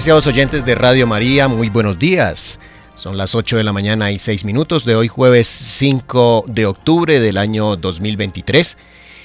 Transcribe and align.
Apreciados 0.00 0.26
oyentes 0.28 0.64
de 0.64 0.74
Radio 0.74 1.06
María, 1.06 1.46
muy 1.46 1.68
buenos 1.68 1.98
días. 1.98 2.58
Son 2.94 3.18
las 3.18 3.34
8 3.34 3.58
de 3.58 3.64
la 3.64 3.74
mañana 3.74 4.10
y 4.10 4.18
6 4.18 4.46
minutos 4.46 4.86
de 4.86 4.96
hoy 4.96 5.08
jueves 5.08 5.46
5 5.46 6.46
de 6.48 6.64
octubre 6.64 7.20
del 7.20 7.36
año 7.36 7.76
2023. 7.76 8.78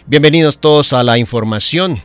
Bienvenidos 0.06 0.58
todos 0.58 0.92
a 0.92 1.02
la 1.04 1.18
información. 1.18 2.02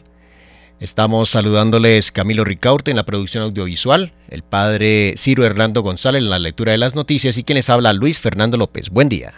Estamos 0.78 1.30
saludándoles 1.30 2.12
Camilo 2.12 2.44
Ricaurte 2.44 2.92
en 2.92 2.96
la 2.96 3.02
producción 3.02 3.42
audiovisual, 3.42 4.12
el 4.28 4.44
padre 4.44 5.14
Ciro 5.16 5.44
Hernando 5.44 5.82
González 5.82 6.22
en 6.22 6.30
la 6.30 6.38
lectura 6.38 6.70
de 6.70 6.78
las 6.78 6.94
noticias 6.94 7.38
y 7.38 7.42
quien 7.42 7.56
les 7.56 7.70
habla 7.70 7.92
Luis 7.92 8.20
Fernando 8.20 8.56
López. 8.56 8.90
Buen 8.90 9.08
día. 9.08 9.34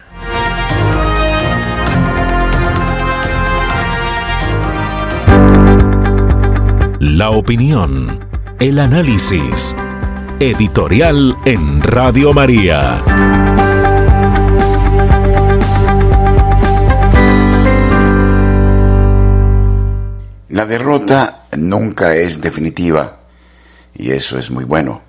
La 7.01 7.31
opinión 7.31 8.32
el 8.59 8.79
análisis. 8.79 9.75
Editorial 10.39 11.37
en 11.45 11.83
Radio 11.83 12.33
María. 12.33 13.03
La 20.49 20.67
derrota 20.67 21.45
nunca 21.57 22.15
es 22.15 22.41
definitiva 22.41 23.21
y 23.95 24.11
eso 24.11 24.39
es 24.39 24.51
muy 24.51 24.65
bueno. 24.65 25.01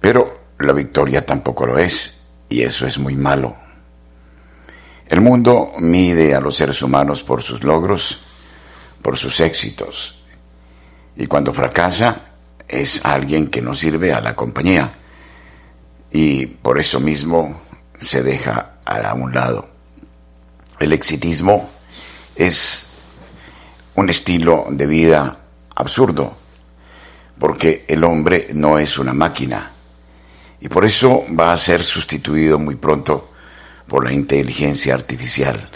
Pero 0.00 0.40
la 0.58 0.72
victoria 0.72 1.24
tampoco 1.24 1.66
lo 1.66 1.78
es 1.78 2.22
y 2.48 2.62
eso 2.62 2.86
es 2.86 2.98
muy 2.98 3.16
malo. 3.16 3.56
El 5.08 5.20
mundo 5.20 5.72
mide 5.78 6.34
a 6.34 6.40
los 6.40 6.56
seres 6.56 6.82
humanos 6.82 7.22
por 7.22 7.42
sus 7.42 7.64
logros, 7.64 8.20
por 9.02 9.16
sus 9.16 9.40
éxitos. 9.40 10.17
Y 11.18 11.26
cuando 11.26 11.52
fracasa, 11.52 12.20
es 12.68 13.04
alguien 13.04 13.48
que 13.48 13.60
no 13.60 13.74
sirve 13.74 14.12
a 14.12 14.20
la 14.20 14.36
compañía 14.36 14.92
y 16.12 16.46
por 16.46 16.78
eso 16.78 17.00
mismo 17.00 17.60
se 17.98 18.22
deja 18.22 18.76
a 18.84 19.14
un 19.14 19.34
lado. 19.34 19.68
El 20.78 20.92
exitismo 20.92 21.68
es 22.36 22.86
un 23.96 24.08
estilo 24.08 24.66
de 24.70 24.86
vida 24.86 25.38
absurdo, 25.74 26.36
porque 27.38 27.84
el 27.88 28.04
hombre 28.04 28.46
no 28.54 28.78
es 28.78 28.96
una 28.96 29.12
máquina 29.12 29.72
y 30.60 30.68
por 30.68 30.84
eso 30.84 31.24
va 31.38 31.52
a 31.52 31.56
ser 31.56 31.82
sustituido 31.82 32.60
muy 32.60 32.76
pronto 32.76 33.32
por 33.88 34.04
la 34.04 34.12
inteligencia 34.12 34.94
artificial. 34.94 35.68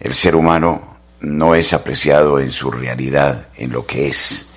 El 0.00 0.14
ser 0.14 0.34
humano 0.34 0.93
no 1.24 1.54
es 1.54 1.72
apreciado 1.72 2.38
en 2.38 2.50
su 2.50 2.70
realidad, 2.70 3.48
en 3.56 3.72
lo 3.72 3.86
que 3.86 4.08
es 4.08 4.48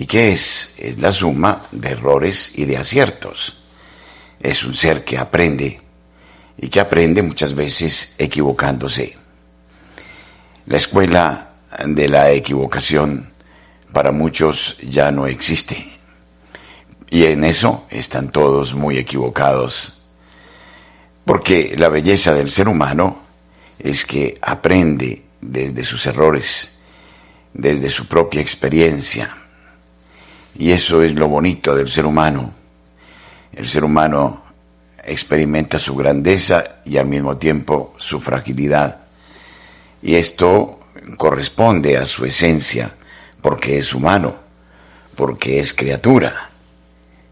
¿Y 0.00 0.06
qué 0.06 0.30
es? 0.30 0.74
Es 0.78 1.00
la 1.00 1.10
suma 1.10 1.62
de 1.72 1.88
errores 1.88 2.52
y 2.54 2.66
de 2.66 2.76
aciertos. 2.76 3.64
Es 4.40 4.62
un 4.62 4.72
ser 4.72 5.04
que 5.04 5.18
aprende 5.18 5.80
y 6.56 6.68
que 6.68 6.78
aprende 6.78 7.20
muchas 7.20 7.52
veces 7.52 8.14
equivocándose. 8.16 9.16
La 10.66 10.76
escuela 10.76 11.54
de 11.84 12.08
la 12.08 12.30
equivocación 12.30 13.32
para 13.92 14.12
muchos 14.12 14.76
ya 14.84 15.10
no 15.10 15.26
existe. 15.26 15.98
Y 17.10 17.24
en 17.24 17.42
eso 17.42 17.88
están 17.90 18.30
todos 18.30 18.74
muy 18.74 18.98
equivocados. 18.98 20.04
Porque 21.24 21.74
la 21.76 21.88
belleza 21.88 22.34
del 22.34 22.50
ser 22.50 22.68
humano 22.68 23.20
es 23.80 24.06
que 24.06 24.38
aprende 24.42 25.24
desde 25.40 25.84
sus 25.84 26.06
errores, 26.06 26.78
desde 27.52 27.90
su 27.90 28.06
propia 28.06 28.40
experiencia 28.40 29.36
y 30.58 30.72
eso 30.72 31.02
es 31.02 31.14
lo 31.14 31.28
bonito 31.28 31.74
del 31.74 31.88
ser 31.88 32.04
humano. 32.04 32.52
El 33.52 33.66
ser 33.66 33.84
humano 33.84 34.42
experimenta 35.04 35.78
su 35.78 35.94
grandeza 35.94 36.80
y 36.84 36.98
al 36.98 37.06
mismo 37.06 37.36
tiempo 37.36 37.94
su 37.96 38.20
fragilidad. 38.20 38.98
Y 40.02 40.16
esto 40.16 40.80
corresponde 41.16 41.96
a 41.96 42.06
su 42.06 42.24
esencia, 42.24 42.92
porque 43.40 43.78
es 43.78 43.94
humano, 43.94 44.34
porque 45.14 45.60
es 45.60 45.72
criatura. 45.72 46.50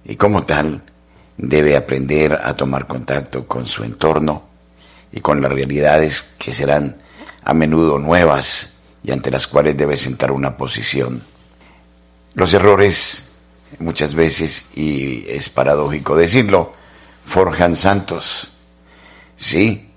Y 0.05 0.15
como 0.15 0.45
tal, 0.45 0.83
debe 1.37 1.77
aprender 1.77 2.39
a 2.41 2.55
tomar 2.55 2.87
contacto 2.87 3.47
con 3.47 3.67
su 3.67 3.83
entorno 3.83 4.45
y 5.11 5.21
con 5.21 5.43
las 5.43 5.53
realidades 5.53 6.37
que 6.39 6.55
serán 6.55 6.97
a 7.47 7.55
menudo 7.55 7.99
nuevas 7.99 8.75
y 9.05 9.13
ante 9.13 9.31
las 9.31 9.47
cuales 9.47 9.77
debe 9.77 9.97
sentar 9.97 10.33
una 10.33 10.57
posición. 10.57 11.23
Los 12.35 12.53
errores, 12.53 13.29
muchas 13.79 14.17
veces, 14.17 14.71
y 14.75 15.25
es 15.29 15.49
paradójico 15.49 16.17
decirlo, 16.17 16.73
forjan 17.25 17.77
santos. 17.77 18.57
Sí, 19.37 19.91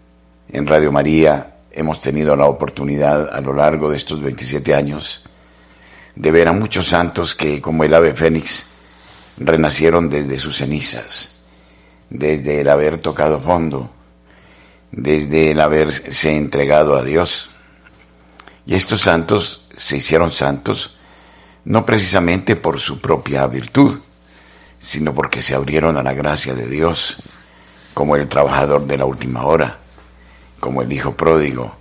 en 0.51 0.67
Radio 0.67 0.91
María 0.91 1.55
hemos 1.71 1.99
tenido 1.99 2.35
la 2.35 2.45
oportunidad 2.45 3.33
a 3.33 3.41
lo 3.41 3.53
largo 3.53 3.89
de 3.89 3.97
estos 3.97 4.21
27 4.21 4.75
años 4.75 5.23
de 6.15 6.31
ver 6.31 6.49
a 6.49 6.53
muchos 6.53 6.89
santos 6.89 7.35
que, 7.35 7.61
como 7.61 7.83
el 7.83 7.95
ave 7.95 8.13
fénix, 8.13 8.67
renacieron 9.37 10.07
desde 10.09 10.37
sus 10.37 10.57
cenizas, 10.57 11.39
desde 12.11 12.61
el 12.61 12.69
haber 12.69 13.01
tocado 13.01 13.39
fondo, 13.39 13.89
desde 14.91 15.51
el 15.51 15.59
haberse 15.59 16.35
entregado 16.35 16.97
a 16.97 17.03
Dios. 17.03 17.51
Y 18.65 18.75
estos 18.75 19.01
santos 19.01 19.67
se 19.77 19.97
hicieron 19.97 20.31
santos 20.31 20.97
no 21.65 21.85
precisamente 21.85 22.55
por 22.55 22.79
su 22.79 22.99
propia 22.99 23.45
virtud, 23.47 23.99
sino 24.79 25.13
porque 25.13 25.41
se 25.41 25.55
abrieron 25.55 25.97
a 25.97 26.03
la 26.03 26.13
gracia 26.13 26.53
de 26.53 26.67
Dios, 26.67 27.17
como 27.93 28.15
el 28.15 28.27
trabajador 28.27 28.87
de 28.87 28.97
la 28.97 29.05
última 29.05 29.43
hora, 29.45 29.77
como 30.59 30.81
el 30.81 30.91
hijo 30.91 31.15
pródigo, 31.15 31.75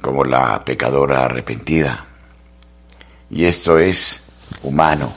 como 0.00 0.24
la 0.24 0.64
pecadora 0.64 1.24
arrepentida. 1.24 2.06
Y 3.30 3.44
esto 3.44 3.78
es 3.78 4.24
humano, 4.62 5.12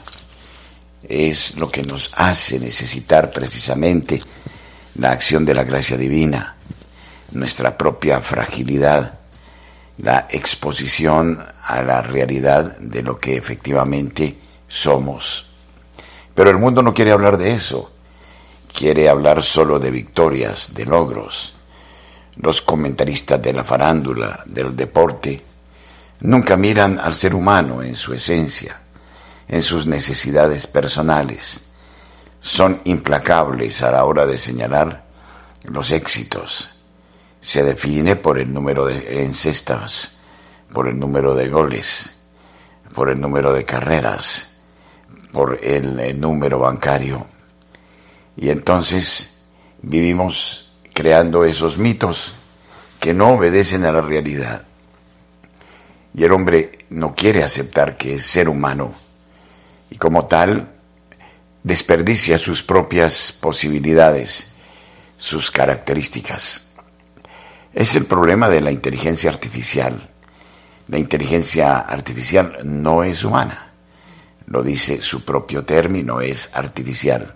es 1.02 1.56
lo 1.58 1.68
que 1.68 1.82
nos 1.82 2.12
hace 2.16 2.58
necesitar 2.60 3.30
precisamente 3.30 4.18
la 4.96 5.10
acción 5.10 5.44
de 5.44 5.54
la 5.54 5.64
gracia 5.64 5.96
divina, 5.96 6.56
nuestra 7.34 7.76
propia 7.76 8.20
fragilidad, 8.20 9.18
la 9.98 10.26
exposición 10.30 11.44
a 11.62 11.82
la 11.82 12.02
realidad 12.02 12.78
de 12.78 13.02
lo 13.02 13.18
que 13.18 13.36
efectivamente 13.36 14.36
somos. 14.66 15.46
Pero 16.34 16.50
el 16.50 16.58
mundo 16.58 16.82
no 16.82 16.92
quiere 16.92 17.12
hablar 17.12 17.38
de 17.38 17.52
eso, 17.52 17.92
quiere 18.72 19.08
hablar 19.08 19.42
solo 19.42 19.78
de 19.78 19.90
victorias, 19.90 20.74
de 20.74 20.84
logros. 20.84 21.54
Los 22.36 22.60
comentaristas 22.60 23.40
de 23.40 23.52
la 23.52 23.62
farándula, 23.62 24.42
del 24.46 24.74
deporte, 24.74 25.40
nunca 26.20 26.56
miran 26.56 26.98
al 26.98 27.14
ser 27.14 27.34
humano 27.34 27.82
en 27.82 27.94
su 27.94 28.12
esencia, 28.12 28.80
en 29.46 29.62
sus 29.62 29.86
necesidades 29.86 30.66
personales. 30.66 31.66
Son 32.40 32.80
implacables 32.84 33.82
a 33.82 33.92
la 33.92 34.04
hora 34.04 34.26
de 34.26 34.36
señalar 34.36 35.04
los 35.62 35.92
éxitos, 35.92 36.73
se 37.44 37.62
define 37.62 38.16
por 38.16 38.38
el 38.38 38.50
número 38.50 38.86
de 38.86 39.22
encestas, 39.22 40.16
por 40.72 40.88
el 40.88 40.98
número 40.98 41.34
de 41.34 41.50
goles, 41.50 42.22
por 42.94 43.10
el 43.10 43.20
número 43.20 43.52
de 43.52 43.66
carreras, 43.66 44.60
por 45.30 45.58
el, 45.62 46.18
número 46.18 46.58
bancario. 46.58 47.26
Y 48.34 48.48
entonces 48.48 49.42
vivimos 49.82 50.72
creando 50.94 51.44
esos 51.44 51.76
mitos 51.76 52.32
que 52.98 53.12
no 53.12 53.34
obedecen 53.34 53.84
a 53.84 53.92
la 53.92 54.00
realidad. 54.00 54.64
Y 56.14 56.24
el 56.24 56.32
hombre 56.32 56.78
no 56.88 57.14
quiere 57.14 57.44
aceptar 57.44 57.98
que 57.98 58.14
es 58.14 58.24
ser 58.24 58.48
humano 58.48 58.94
y 59.90 59.98
como 59.98 60.28
tal 60.28 60.72
desperdicia 61.62 62.38
sus 62.38 62.62
propias 62.62 63.36
posibilidades, 63.38 64.52
sus 65.18 65.50
características. 65.50 66.73
Es 67.74 67.96
el 67.96 68.06
problema 68.06 68.48
de 68.48 68.60
la 68.60 68.70
inteligencia 68.70 69.30
artificial. 69.30 70.08
La 70.86 70.96
inteligencia 70.96 71.78
artificial 71.78 72.58
no 72.62 73.02
es 73.02 73.24
humana. 73.24 73.72
Lo 74.46 74.62
dice 74.62 75.00
su 75.00 75.24
propio 75.24 75.64
término, 75.64 76.20
es 76.20 76.50
artificial. 76.54 77.34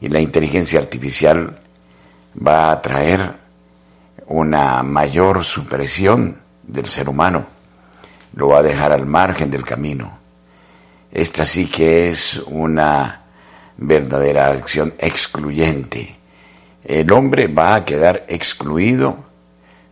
Y 0.00 0.08
la 0.08 0.20
inteligencia 0.20 0.78
artificial 0.78 1.58
va 2.46 2.70
a 2.70 2.80
traer 2.80 3.34
una 4.26 4.84
mayor 4.84 5.42
supresión 5.42 6.40
del 6.62 6.86
ser 6.86 7.08
humano. 7.08 7.44
Lo 8.34 8.48
va 8.48 8.58
a 8.58 8.62
dejar 8.62 8.92
al 8.92 9.04
margen 9.04 9.50
del 9.50 9.64
camino. 9.64 10.16
Esta 11.10 11.44
sí 11.44 11.66
que 11.66 12.08
es 12.10 12.40
una 12.46 13.22
verdadera 13.78 14.48
acción 14.48 14.94
excluyente. 14.98 16.23
El 16.84 17.10
hombre 17.12 17.46
va 17.46 17.76
a 17.76 17.84
quedar 17.84 18.26
excluido 18.28 19.16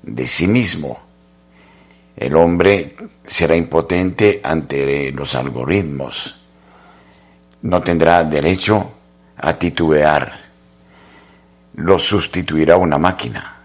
de 0.02 0.26
sí 0.26 0.46
mismo. 0.46 0.98
El 2.14 2.36
hombre 2.36 2.96
será 3.24 3.56
impotente 3.56 4.40
ante 4.44 5.10
los 5.12 5.34
algoritmos. 5.34 6.38
no 7.62 7.80
tendrá 7.80 8.24
derecho 8.24 8.92
a 9.36 9.54
titubear. 9.54 10.32
Lo 11.76 11.98
sustituirá 11.98 12.76
una 12.76 12.98
máquina. 12.98 13.56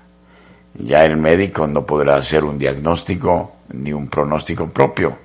Ya 0.76 1.04
el 1.04 1.18
médico 1.18 1.66
no 1.68 1.86
podrá 1.86 2.16
hacer 2.16 2.44
un 2.44 2.60
diagnóstico 2.60 3.56
ni 3.74 3.92
un 3.92 4.08
pronóstico 4.08 4.70
propio. 4.70 5.18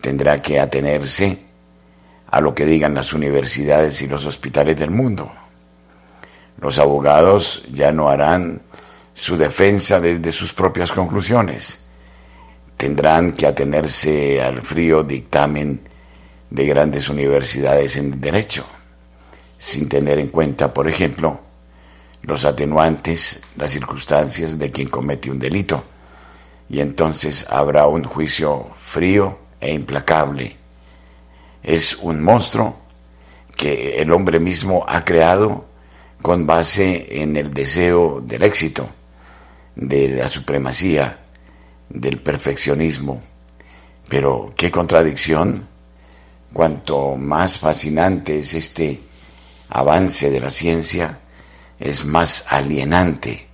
Tendrá 0.00 0.40
que 0.40 0.60
atenerse 0.60 1.38
a 2.30 2.40
lo 2.40 2.54
que 2.54 2.66
digan 2.66 2.94
las 2.94 3.12
universidades 3.14 4.00
y 4.02 4.06
los 4.06 4.26
hospitales 4.26 4.78
del 4.78 4.90
mundo. 4.90 5.32
Los 6.60 6.78
abogados 6.78 7.64
ya 7.72 7.90
no 7.90 8.08
harán 8.08 8.62
su 9.14 9.36
defensa 9.36 10.00
desde 10.00 10.30
sus 10.30 10.52
propias 10.52 10.92
conclusiones. 10.92 11.86
Tendrán 12.76 13.32
que 13.32 13.46
atenerse 13.46 14.42
al 14.42 14.62
frío 14.62 15.02
dictamen 15.02 15.80
de 16.50 16.66
grandes 16.66 17.08
universidades 17.08 17.96
en 17.96 18.20
derecho, 18.20 18.64
sin 19.56 19.88
tener 19.88 20.18
en 20.18 20.28
cuenta, 20.28 20.72
por 20.72 20.88
ejemplo, 20.88 21.40
los 22.22 22.44
atenuantes, 22.44 23.42
las 23.56 23.70
circunstancias 23.70 24.58
de 24.58 24.70
quien 24.70 24.88
comete 24.88 25.30
un 25.30 25.38
delito. 25.38 25.82
Y 26.68 26.80
entonces 26.80 27.46
habrá 27.48 27.86
un 27.86 28.04
juicio 28.04 28.68
frío 28.82 29.38
e 29.60 29.72
implacable. 29.72 30.56
Es 31.62 31.96
un 31.96 32.22
monstruo 32.22 32.76
que 33.56 34.00
el 34.00 34.12
hombre 34.12 34.40
mismo 34.40 34.84
ha 34.88 35.04
creado 35.04 35.69
con 36.22 36.46
base 36.46 37.22
en 37.22 37.36
el 37.36 37.52
deseo 37.52 38.20
del 38.20 38.42
éxito, 38.42 38.88
de 39.74 40.08
la 40.08 40.28
supremacía, 40.28 41.18
del 41.88 42.18
perfeccionismo. 42.18 43.22
Pero 44.08 44.52
qué 44.56 44.70
contradicción, 44.70 45.66
cuanto 46.52 47.16
más 47.16 47.58
fascinante 47.58 48.38
es 48.38 48.54
este 48.54 49.00
avance 49.70 50.30
de 50.30 50.40
la 50.40 50.50
ciencia, 50.50 51.20
es 51.78 52.04
más 52.04 52.46
alienante, 52.48 53.46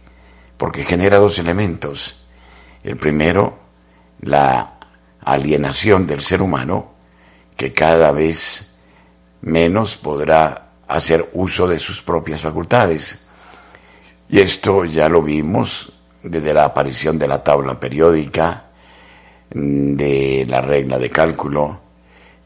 porque 0.56 0.84
genera 0.84 1.18
dos 1.18 1.38
elementos. 1.38 2.26
El 2.82 2.96
primero, 2.96 3.58
la 4.20 4.78
alienación 5.20 6.06
del 6.06 6.20
ser 6.20 6.42
humano, 6.42 6.94
que 7.56 7.72
cada 7.72 8.12
vez 8.12 8.78
menos 9.42 9.96
podrá 9.96 10.65
hacer 10.88 11.30
uso 11.34 11.66
de 11.66 11.78
sus 11.78 12.02
propias 12.02 12.40
facultades. 12.40 13.26
Y 14.28 14.40
esto 14.40 14.84
ya 14.84 15.08
lo 15.08 15.22
vimos 15.22 15.92
desde 16.22 16.54
la 16.54 16.64
aparición 16.64 17.18
de 17.18 17.28
la 17.28 17.42
tabla 17.42 17.78
periódica, 17.78 18.64
de 19.50 20.44
la 20.48 20.60
regla 20.60 20.98
de 20.98 21.10
cálculo 21.10 21.80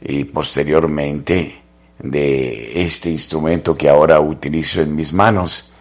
y 0.03 0.25
posteriormente 0.25 1.63
de 1.99 2.83
este 2.83 3.11
instrumento 3.11 3.77
que 3.77 3.89
ahora 3.89 4.21
utilizo 4.21 4.81
en 4.81 4.95
mis 4.95 5.13
manos, 5.13 5.73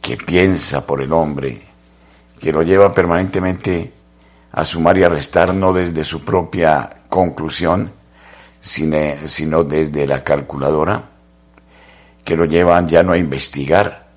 que 0.00 0.16
piensa 0.16 0.86
por 0.86 1.02
el 1.02 1.12
hombre, 1.12 1.60
que 2.40 2.52
lo 2.52 2.62
lleva 2.62 2.88
permanentemente 2.90 3.92
a 4.52 4.64
sumar 4.64 4.98
y 4.98 5.04
a 5.04 5.08
restar 5.08 5.52
no 5.54 5.72
desde 5.72 6.04
su 6.04 6.24
propia 6.24 6.98
conclusión, 7.08 7.92
sino 8.60 9.64
desde 9.64 10.06
la 10.06 10.22
calculadora 10.22 11.15
que 12.26 12.36
lo 12.36 12.44
llevan 12.44 12.88
ya 12.88 13.04
no 13.04 13.12
a 13.12 13.18
investigar, 13.18 14.08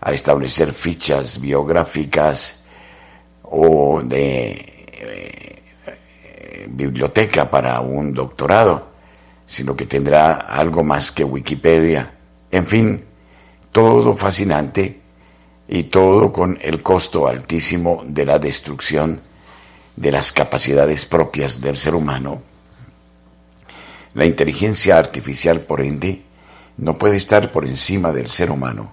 a 0.00 0.12
establecer 0.12 0.72
fichas 0.72 1.40
biográficas 1.40 2.62
o 3.42 4.00
de 4.00 4.84
eh, 4.92 6.66
biblioteca 6.68 7.50
para 7.50 7.80
un 7.80 8.14
doctorado, 8.14 8.92
sino 9.44 9.74
que 9.74 9.86
tendrá 9.86 10.34
algo 10.34 10.84
más 10.84 11.10
que 11.10 11.24
Wikipedia. 11.24 12.12
En 12.52 12.64
fin, 12.64 13.04
todo 13.72 14.16
fascinante 14.16 15.00
y 15.66 15.82
todo 15.84 16.30
con 16.30 16.56
el 16.62 16.80
costo 16.80 17.26
altísimo 17.26 18.04
de 18.06 18.24
la 18.24 18.38
destrucción 18.38 19.20
de 19.96 20.12
las 20.12 20.30
capacidades 20.30 21.06
propias 21.06 21.60
del 21.60 21.76
ser 21.76 21.96
humano. 21.96 22.40
La 24.14 24.26
inteligencia 24.26 24.96
artificial, 24.96 25.60
por 25.62 25.80
ende, 25.80 26.22
no 26.76 26.98
puede 26.98 27.16
estar 27.16 27.50
por 27.50 27.66
encima 27.66 28.12
del 28.12 28.28
ser 28.28 28.50
humano. 28.50 28.92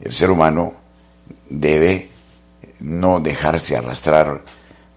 El 0.00 0.12
ser 0.12 0.30
humano 0.30 0.74
debe 1.48 2.08
no 2.80 3.20
dejarse 3.20 3.76
arrastrar 3.76 4.44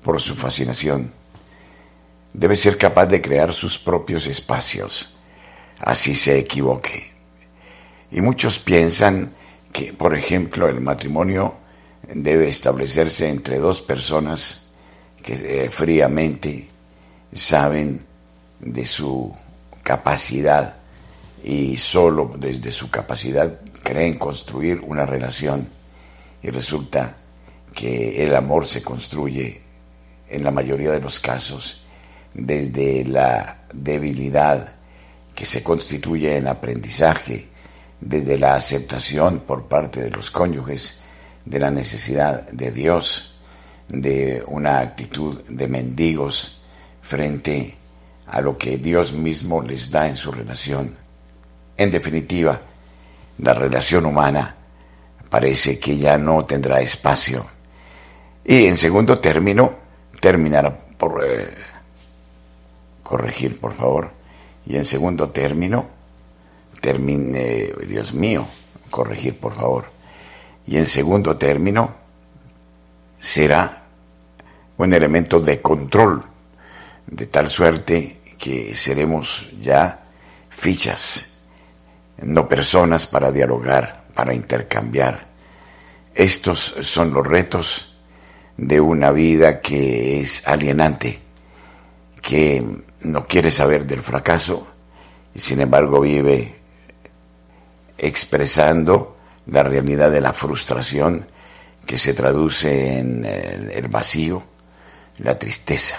por 0.04 0.22
su 0.22 0.36
fascinación. 0.36 1.12
Debe 2.34 2.56
ser 2.56 2.78
capaz 2.78 3.08
de 3.08 3.22
crear 3.22 3.54
sus 3.54 3.78
propios 3.78 4.28
espacios, 4.28 5.16
así 5.80 6.16
se 6.16 6.38
equivoque. 6.40 7.12
Y 8.12 8.22
muchos 8.22 8.60
piensan 8.60 9.34
que, 9.72 9.94
por 9.94 10.16
ejemplo, 10.16 10.68
el 10.70 10.82
matrimonio 10.82 11.56
debe 12.08 12.48
establecerse 12.48 13.30
entre 13.30 13.60
dos 13.60 13.82
personas 13.82 14.74
que 15.22 15.34
eh, 15.34 15.70
fríamente 15.70 16.70
saben 17.32 18.06
de 18.60 18.86
su 18.86 19.34
capacidad 19.84 20.78
y 21.44 21.78
solo 21.78 22.32
desde 22.38 22.72
su 22.72 22.90
capacidad 22.90 23.60
creen 23.84 24.18
construir 24.18 24.80
una 24.80 25.06
relación 25.06 25.68
y 26.42 26.50
resulta 26.50 27.18
que 27.76 28.24
el 28.24 28.36
amor 28.36 28.66
se 28.66 28.82
construye 28.82 29.62
en 30.30 30.44
la 30.44 30.52
mayoría 30.52 30.92
de 30.92 31.02
los 31.02 31.20
casos 31.20 31.84
desde 32.34 33.04
la 33.06 33.66
debilidad 33.74 34.76
que 35.36 35.46
se 35.46 35.64
constituye 35.64 36.38
en 36.38 36.48
aprendizaje, 36.48 37.50
desde 38.00 38.38
la 38.38 38.56
aceptación 38.56 39.40
por 39.42 39.68
parte 39.68 40.02
de 40.02 40.10
los 40.12 40.32
cónyuges 40.32 41.00
de 41.46 41.60
la 41.60 41.72
necesidad 41.72 42.50
de 42.52 42.72
Dios, 42.72 43.40
de 43.90 44.44
una 44.48 44.80
actitud 44.80 45.44
de 45.50 45.68
mendigos 45.68 46.64
frente 47.02 47.76
a 48.28 48.42
lo 48.42 48.58
que 48.58 48.78
Dios 48.78 49.14
mismo 49.14 49.62
les 49.62 49.92
da 49.92 50.08
en 50.08 50.16
su 50.16 50.32
relación 50.32 51.03
en 51.78 51.92
definitiva, 51.92 52.60
la 53.40 53.54
relación 53.54 54.06
humana 54.06 54.56
parece 55.30 55.80
que 55.80 55.98
ya 55.98 56.18
no 56.18 56.46
tendrá 56.46 56.80
espacio. 56.82 57.46
Y 58.46 58.66
en 58.66 58.78
segundo 58.78 59.20
término, 59.20 59.74
terminará 60.20 60.78
por 60.78 61.24
eh, 61.26 61.54
corregir, 63.02 63.60
por 63.60 63.74
favor. 63.74 64.12
Y 64.66 64.76
en 64.76 64.86
segundo 64.86 65.30
término, 65.30 65.88
termine, 66.80 67.74
Dios 67.88 68.14
mío, 68.14 68.46
corregir, 68.92 69.38
por 69.40 69.54
favor. 69.56 69.86
Y 70.68 70.78
en 70.78 70.86
segundo 70.86 71.36
término, 71.38 71.96
será 73.20 73.84
un 74.78 74.94
elemento 74.94 75.40
de 75.40 75.62
control, 75.62 76.24
de 77.08 77.26
tal 77.26 77.50
suerte 77.50 78.22
que 78.38 78.74
seremos 78.74 79.52
ya 79.62 80.04
fichas 80.50 81.33
no 82.22 82.48
personas 82.48 83.08
para 83.08 83.32
dialogar, 83.32 84.06
para 84.14 84.34
intercambiar. 84.34 85.28
Estos 86.14 86.76
son 86.82 87.14
los 87.14 87.26
retos 87.26 87.98
de 88.58 88.80
una 88.80 89.12
vida 89.12 89.62
que 89.62 90.20
es 90.20 90.48
alienante, 90.48 91.20
que 92.22 92.64
no 93.02 93.28
quiere 93.28 93.52
saber 93.52 93.86
del 93.86 94.02
fracaso 94.02 94.68
y 95.34 95.40
sin 95.40 95.62
embargo 95.62 96.00
vive 96.00 96.56
expresando 97.98 99.18
la 99.48 99.64
realidad 99.64 100.12
de 100.12 100.22
la 100.22 100.34
frustración 100.34 101.26
que 101.86 101.98
se 101.98 102.14
traduce 102.14 103.00
en 103.00 103.26
el 103.26 103.88
vacío, 103.88 104.44
la 105.18 105.38
tristeza. 105.38 105.98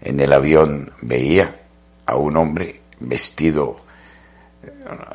En 0.00 0.20
el 0.20 0.32
avión 0.32 0.92
veía 1.00 1.54
a 2.06 2.16
un 2.16 2.36
hombre 2.36 2.80
vestido 3.00 3.76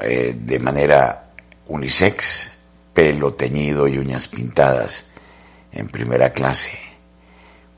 eh, 0.02 0.36
de 0.38 0.60
manera 0.60 1.30
unisex, 1.68 2.52
pelo 2.94 3.34
teñido 3.34 3.88
y 3.88 3.98
uñas 3.98 4.28
pintadas 4.28 5.12
en 5.72 5.88
primera 5.88 6.34
clase. 6.34 6.78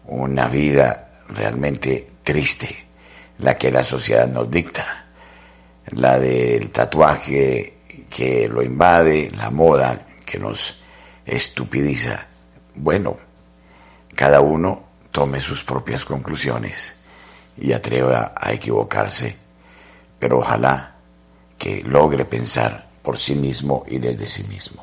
Una 0.05 0.47
vida 0.47 1.09
realmente 1.29 2.09
triste, 2.23 2.85
la 3.39 3.57
que 3.57 3.71
la 3.71 3.83
sociedad 3.83 4.27
nos 4.27 4.49
dicta, 4.49 5.05
la 5.91 6.19
del 6.19 6.71
tatuaje 6.71 7.77
que 8.09 8.47
lo 8.47 8.63
invade, 8.63 9.31
la 9.37 9.49
moda 9.49 9.99
que 10.25 10.39
nos 10.39 10.81
estupidiza. 11.25 12.27
Bueno, 12.75 13.17
cada 14.15 14.41
uno 14.41 14.87
tome 15.11 15.39
sus 15.41 15.63
propias 15.63 16.05
conclusiones 16.05 16.99
y 17.57 17.73
atreva 17.73 18.33
a 18.35 18.53
equivocarse, 18.53 19.35
pero 20.17 20.39
ojalá 20.39 20.95
que 21.59 21.83
logre 21.85 22.25
pensar 22.25 22.87
por 23.03 23.17
sí 23.17 23.35
mismo 23.35 23.83
y 23.87 23.99
desde 23.99 24.25
sí 24.25 24.43
mismo. 24.45 24.81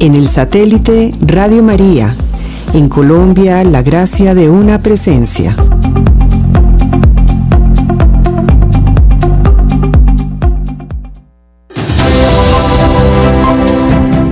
En 0.00 0.14
el 0.14 0.28
satélite 0.28 1.12
Radio 1.20 1.62
María 1.62 2.16
En 2.72 2.88
Colombia, 2.88 3.62
la 3.64 3.82
gracia 3.82 4.34
de 4.34 4.48
una 4.48 4.80
presencia. 4.80 5.54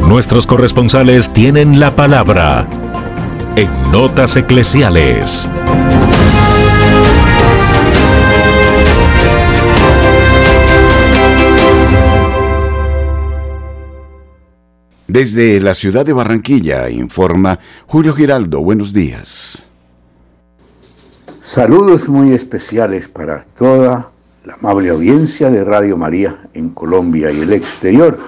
Nuestros 0.09 0.47
corresponsales 0.47 1.33
tienen 1.33 1.79
la 1.79 1.95
palabra 1.95 2.67
en 3.57 3.69
Notas 3.93 4.37
Eclesiales. 4.37 5.49
Desde 15.09 15.59
la 15.59 15.73
ciudad 15.73 16.05
de 16.05 16.13
Barranquilla 16.13 16.91
informa 16.91 17.59
Julio 17.87 18.13
Giraldo. 18.13 18.61
Buenos 18.61 18.93
días. 18.93 19.67
Saludos 21.41 22.11
muy 22.11 22.33
especiales 22.33 23.09
para 23.09 23.47
toda 23.57 24.11
la 24.45 24.55
amable 24.57 24.91
audiencia 24.91 25.49
de 25.49 25.65
Radio 25.65 25.97
María 25.97 26.37
en 26.53 26.69
Colombia 26.69 27.31
y 27.31 27.41
el 27.41 27.55
exterior. 27.55 28.19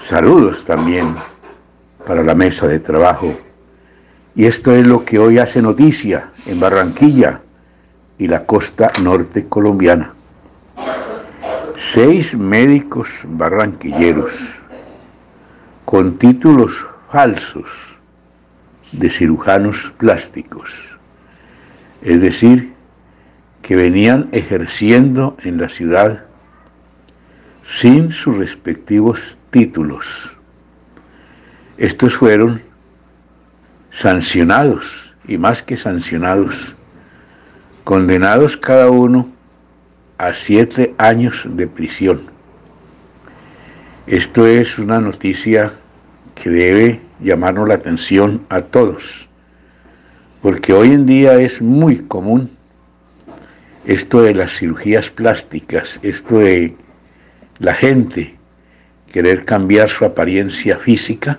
Saludos 0.00 0.64
también 0.64 1.14
para 2.06 2.22
la 2.22 2.34
mesa 2.34 2.66
de 2.66 2.80
trabajo. 2.80 3.34
Y 4.34 4.46
esto 4.46 4.74
es 4.74 4.86
lo 4.86 5.04
que 5.04 5.18
hoy 5.18 5.36
hace 5.36 5.60
noticia 5.60 6.30
en 6.46 6.60
Barranquilla 6.60 7.42
y 8.16 8.26
la 8.26 8.46
costa 8.46 8.90
norte 9.02 9.46
colombiana. 9.48 10.14
Seis 11.92 12.34
médicos 12.38 13.10
barranquilleros 13.24 14.61
con 15.84 16.18
títulos 16.18 16.86
falsos 17.10 17.68
de 18.92 19.10
cirujanos 19.10 19.92
plásticos, 19.98 20.98
es 22.02 22.20
decir, 22.20 22.72
que 23.62 23.76
venían 23.76 24.28
ejerciendo 24.32 25.36
en 25.42 25.58
la 25.58 25.68
ciudad 25.68 26.24
sin 27.64 28.10
sus 28.10 28.36
respectivos 28.36 29.38
títulos. 29.50 30.36
Estos 31.78 32.16
fueron 32.16 32.62
sancionados, 33.90 35.14
y 35.28 35.38
más 35.38 35.62
que 35.62 35.76
sancionados, 35.76 36.74
condenados 37.84 38.56
cada 38.56 38.90
uno 38.90 39.28
a 40.18 40.34
siete 40.34 40.94
años 40.98 41.46
de 41.48 41.66
prisión. 41.66 42.31
Esto 44.08 44.48
es 44.48 44.80
una 44.80 45.00
noticia 45.00 45.72
que 46.34 46.50
debe 46.50 47.00
llamarnos 47.20 47.68
la 47.68 47.74
atención 47.74 48.44
a 48.48 48.60
todos, 48.60 49.28
porque 50.42 50.72
hoy 50.72 50.90
en 50.90 51.06
día 51.06 51.40
es 51.40 51.62
muy 51.62 51.98
común 51.98 52.50
esto 53.84 54.22
de 54.22 54.34
las 54.34 54.58
cirugías 54.58 55.08
plásticas, 55.08 56.00
esto 56.02 56.40
de 56.40 56.74
la 57.60 57.74
gente 57.74 58.34
querer 59.12 59.44
cambiar 59.44 59.88
su 59.88 60.04
apariencia 60.04 60.78
física, 60.78 61.38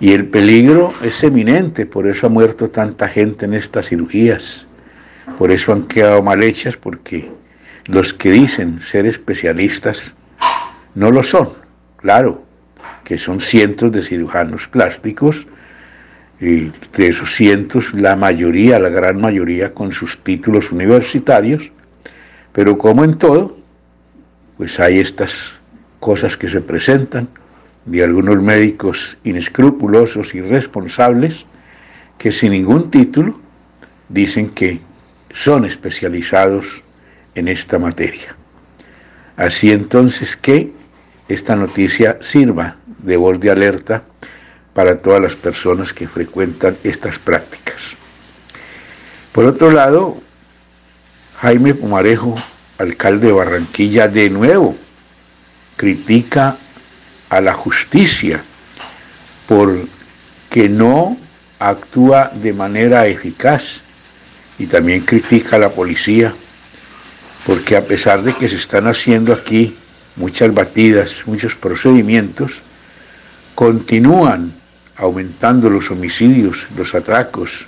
y 0.00 0.14
el 0.14 0.28
peligro 0.28 0.94
es 1.02 1.22
eminente, 1.22 1.84
por 1.84 2.06
eso 2.06 2.28
ha 2.28 2.30
muerto 2.30 2.70
tanta 2.70 3.08
gente 3.08 3.44
en 3.44 3.52
estas 3.52 3.90
cirugías, 3.90 4.66
por 5.36 5.52
eso 5.52 5.74
han 5.74 5.82
quedado 5.82 6.22
mal 6.22 6.42
hechas, 6.42 6.78
porque 6.78 7.30
los 7.88 8.14
que 8.14 8.30
dicen 8.30 8.80
ser 8.80 9.04
especialistas 9.04 10.15
no 10.96 11.10
lo 11.10 11.22
son, 11.22 11.50
claro, 11.98 12.42
que 13.04 13.18
son 13.18 13.38
cientos 13.38 13.92
de 13.92 14.02
cirujanos 14.02 14.66
plásticos, 14.66 15.46
y 16.40 16.72
de 16.96 17.08
esos 17.08 17.34
cientos 17.34 17.94
la 17.94 18.16
mayoría, 18.16 18.78
la 18.78 18.88
gran 18.88 19.20
mayoría 19.20 19.72
con 19.72 19.92
sus 19.92 20.18
títulos 20.18 20.72
universitarios, 20.72 21.70
pero 22.52 22.76
como 22.76 23.04
en 23.04 23.16
todo, 23.16 23.56
pues 24.56 24.80
hay 24.80 24.98
estas 24.98 25.54
cosas 26.00 26.36
que 26.36 26.48
se 26.48 26.60
presentan 26.60 27.28
de 27.84 28.02
algunos 28.02 28.42
médicos 28.42 29.16
inescrupulosos 29.24 30.34
y 30.34 30.40
responsables 30.40 31.46
que 32.18 32.32
sin 32.32 32.52
ningún 32.52 32.90
título 32.90 33.38
dicen 34.08 34.50
que 34.50 34.80
son 35.32 35.64
especializados 35.64 36.82
en 37.34 37.48
esta 37.48 37.78
materia. 37.78 38.34
Así 39.36 39.70
entonces 39.70 40.36
que 40.36 40.72
esta 41.28 41.56
noticia 41.56 42.18
sirva 42.20 42.76
de 42.86 43.16
voz 43.16 43.40
de 43.40 43.50
alerta 43.50 44.02
para 44.74 44.98
todas 44.98 45.20
las 45.20 45.34
personas 45.34 45.92
que 45.92 46.06
frecuentan 46.06 46.76
estas 46.84 47.18
prácticas. 47.18 47.94
Por 49.32 49.44
otro 49.44 49.70
lado, 49.70 50.18
Jaime 51.40 51.74
Pumarejo, 51.74 52.36
alcalde 52.78 53.28
de 53.28 53.32
Barranquilla, 53.32 54.08
de 54.08 54.30
nuevo 54.30 54.76
critica 55.76 56.56
a 57.28 57.40
la 57.40 57.52
justicia 57.52 58.42
porque 59.46 60.68
no 60.68 61.16
actúa 61.58 62.30
de 62.34 62.52
manera 62.52 63.06
eficaz 63.06 63.80
y 64.58 64.66
también 64.66 65.02
critica 65.02 65.56
a 65.56 65.58
la 65.58 65.68
policía 65.68 66.32
porque 67.44 67.76
a 67.76 67.82
pesar 67.82 68.22
de 68.22 68.34
que 68.34 68.48
se 68.48 68.56
están 68.56 68.86
haciendo 68.86 69.32
aquí 69.32 69.76
muchas 70.16 70.52
batidas, 70.52 71.22
muchos 71.26 71.54
procedimientos, 71.54 72.62
continúan 73.54 74.52
aumentando 74.96 75.70
los 75.70 75.90
homicidios, 75.90 76.66
los 76.76 76.94
atracos 76.94 77.66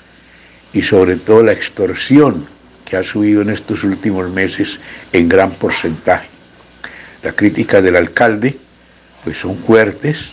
y 0.72 0.82
sobre 0.82 1.16
todo 1.16 1.42
la 1.42 1.52
extorsión 1.52 2.46
que 2.84 2.96
ha 2.96 3.04
subido 3.04 3.42
en 3.42 3.50
estos 3.50 3.84
últimos 3.84 4.30
meses 4.30 4.78
en 5.12 5.28
gran 5.28 5.50
porcentaje. 5.50 6.28
La 7.22 7.32
crítica 7.32 7.82
del 7.82 7.96
alcalde 7.96 8.56
pues 9.24 9.38
son 9.38 9.56
fuertes 9.56 10.30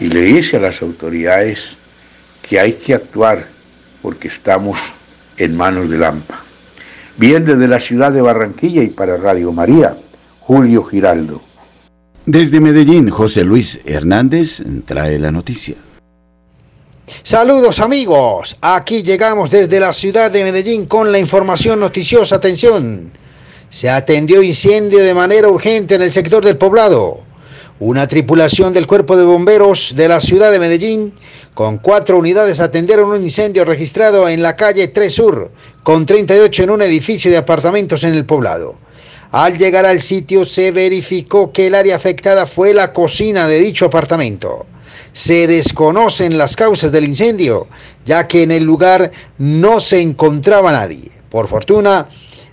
y 0.00 0.06
le 0.06 0.22
dice 0.22 0.56
a 0.56 0.60
las 0.60 0.82
autoridades 0.82 1.76
que 2.48 2.58
hay 2.58 2.74
que 2.74 2.94
actuar 2.94 3.46
porque 4.02 4.28
estamos 4.28 4.78
en 5.36 5.56
manos 5.56 5.90
del 5.90 6.04
AMPA. 6.04 6.40
Bien 7.16 7.44
desde 7.44 7.68
la 7.68 7.80
ciudad 7.80 8.12
de 8.12 8.20
Barranquilla 8.20 8.82
y 8.82 8.88
para 8.88 9.16
Radio 9.16 9.52
María, 9.52 9.96
Julio 10.46 10.84
Giraldo. 10.84 11.40
Desde 12.24 12.60
Medellín, 12.60 13.10
José 13.10 13.42
Luis 13.42 13.80
Hernández 13.84 14.62
trae 14.84 15.18
la 15.18 15.32
noticia. 15.32 15.74
Saludos 17.24 17.80
amigos, 17.80 18.56
aquí 18.60 19.02
llegamos 19.02 19.50
desde 19.50 19.80
la 19.80 19.92
ciudad 19.92 20.30
de 20.30 20.44
Medellín 20.44 20.86
con 20.86 21.10
la 21.10 21.18
información 21.18 21.80
noticiosa. 21.80 22.36
Atención, 22.36 23.10
se 23.70 23.90
atendió 23.90 24.40
incendio 24.40 25.02
de 25.02 25.14
manera 25.14 25.48
urgente 25.48 25.96
en 25.96 26.02
el 26.02 26.12
sector 26.12 26.44
del 26.44 26.56
poblado. 26.56 27.18
Una 27.80 28.06
tripulación 28.06 28.72
del 28.72 28.86
Cuerpo 28.86 29.16
de 29.16 29.24
Bomberos 29.24 29.94
de 29.96 30.06
la 30.06 30.20
ciudad 30.20 30.52
de 30.52 30.60
Medellín 30.60 31.12
con 31.54 31.78
cuatro 31.78 32.18
unidades 32.18 32.60
atendieron 32.60 33.10
un 33.10 33.24
incendio 33.24 33.64
registrado 33.64 34.28
en 34.28 34.42
la 34.42 34.54
calle 34.54 34.88
3 34.88 35.12
Sur, 35.12 35.50
con 35.82 36.06
38 36.06 36.62
en 36.62 36.70
un 36.70 36.82
edificio 36.82 37.32
de 37.32 37.36
apartamentos 37.36 38.04
en 38.04 38.14
el 38.14 38.24
poblado. 38.24 38.85
Al 39.36 39.58
llegar 39.58 39.84
al 39.84 40.00
sitio 40.00 40.46
se 40.46 40.70
verificó 40.70 41.52
que 41.52 41.66
el 41.66 41.74
área 41.74 41.96
afectada 41.96 42.46
fue 42.46 42.72
la 42.72 42.94
cocina 42.94 43.46
de 43.46 43.60
dicho 43.60 43.84
apartamento. 43.84 44.64
Se 45.12 45.46
desconocen 45.46 46.38
las 46.38 46.56
causas 46.56 46.90
del 46.90 47.04
incendio, 47.04 47.66
ya 48.06 48.26
que 48.26 48.44
en 48.44 48.50
el 48.50 48.64
lugar 48.64 49.10
no 49.36 49.78
se 49.78 50.00
encontraba 50.00 50.72
nadie. 50.72 51.10
Por 51.28 51.48
fortuna, 51.48 52.08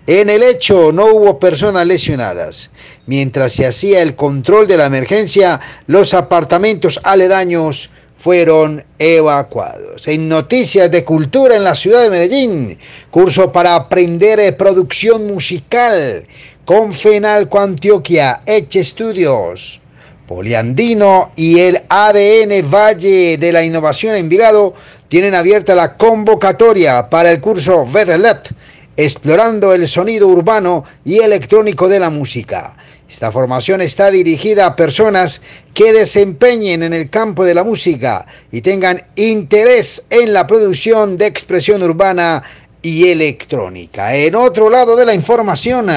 en 0.07 0.29
el 0.29 0.43
hecho 0.43 0.91
no 0.91 1.05
hubo 1.05 1.39
personas 1.39 1.87
lesionadas. 1.87 2.69
Mientras 3.05 3.53
se 3.53 3.65
hacía 3.65 4.01
el 4.01 4.17
control 4.17 4.67
de 4.67 4.75
la 4.75 4.87
emergencia, 4.87 5.61
los 5.87 6.13
apartamentos 6.13 6.99
aledaños 7.03 7.91
fueron 8.17 8.85
evacuados. 8.99 10.07
En 10.07 10.29
noticias 10.29 10.89
de 10.89 11.03
cultura 11.03 11.57
en 11.57 11.63
la 11.65 11.75
ciudad 11.75 12.03
de 12.03 12.09
Medellín, 12.09 12.77
curso 13.11 13.51
para 13.51 13.75
aprender 13.75 14.39
de 14.39 14.53
producción 14.53 15.27
musical 15.27 16.25
con 16.65 16.93
Fenalco 16.93 17.59
Antioquia, 17.59 18.41
Eche 18.45 18.79
Estudios, 18.79 19.81
Poliandino 20.27 21.31
y 21.35 21.59
el 21.59 21.81
ADN 21.89 22.69
Valle 22.71 23.37
de 23.37 23.51
la 23.51 23.63
Innovación 23.63 24.15
en 24.15 24.29
Vigado 24.29 24.73
tienen 25.09 25.35
abierta 25.35 25.75
la 25.75 25.97
convocatoria 25.97 27.09
para 27.09 27.31
el 27.31 27.41
curso 27.41 27.85
VEDELET, 27.85 28.49
explorando 28.95 29.73
el 29.73 29.87
sonido 29.87 30.27
urbano 30.27 30.85
y 31.03 31.19
electrónico 31.19 31.89
de 31.89 31.99
la 31.99 32.09
música. 32.09 32.77
Esta 33.09 33.31
formación 33.31 33.81
está 33.81 34.09
dirigida 34.09 34.65
a 34.65 34.75
personas 34.75 35.41
que 35.73 35.93
desempeñen 35.93 36.81
en 36.81 36.93
el 36.93 37.09
campo 37.09 37.43
de 37.43 37.53
la 37.53 37.63
música 37.63 38.25
y 38.51 38.61
tengan 38.61 39.03
interés 39.15 40.05
en 40.09 40.33
la 40.33 40.47
producción 40.47 41.17
de 41.17 41.27
expresión 41.27 41.83
urbana 41.83 42.41
y 42.83 43.07
electrónica. 43.07 44.13
En 44.13 44.35
otro 44.35 44.69
lado 44.69 44.95
de 44.97 45.05
la 45.05 45.15
información, 45.15 45.87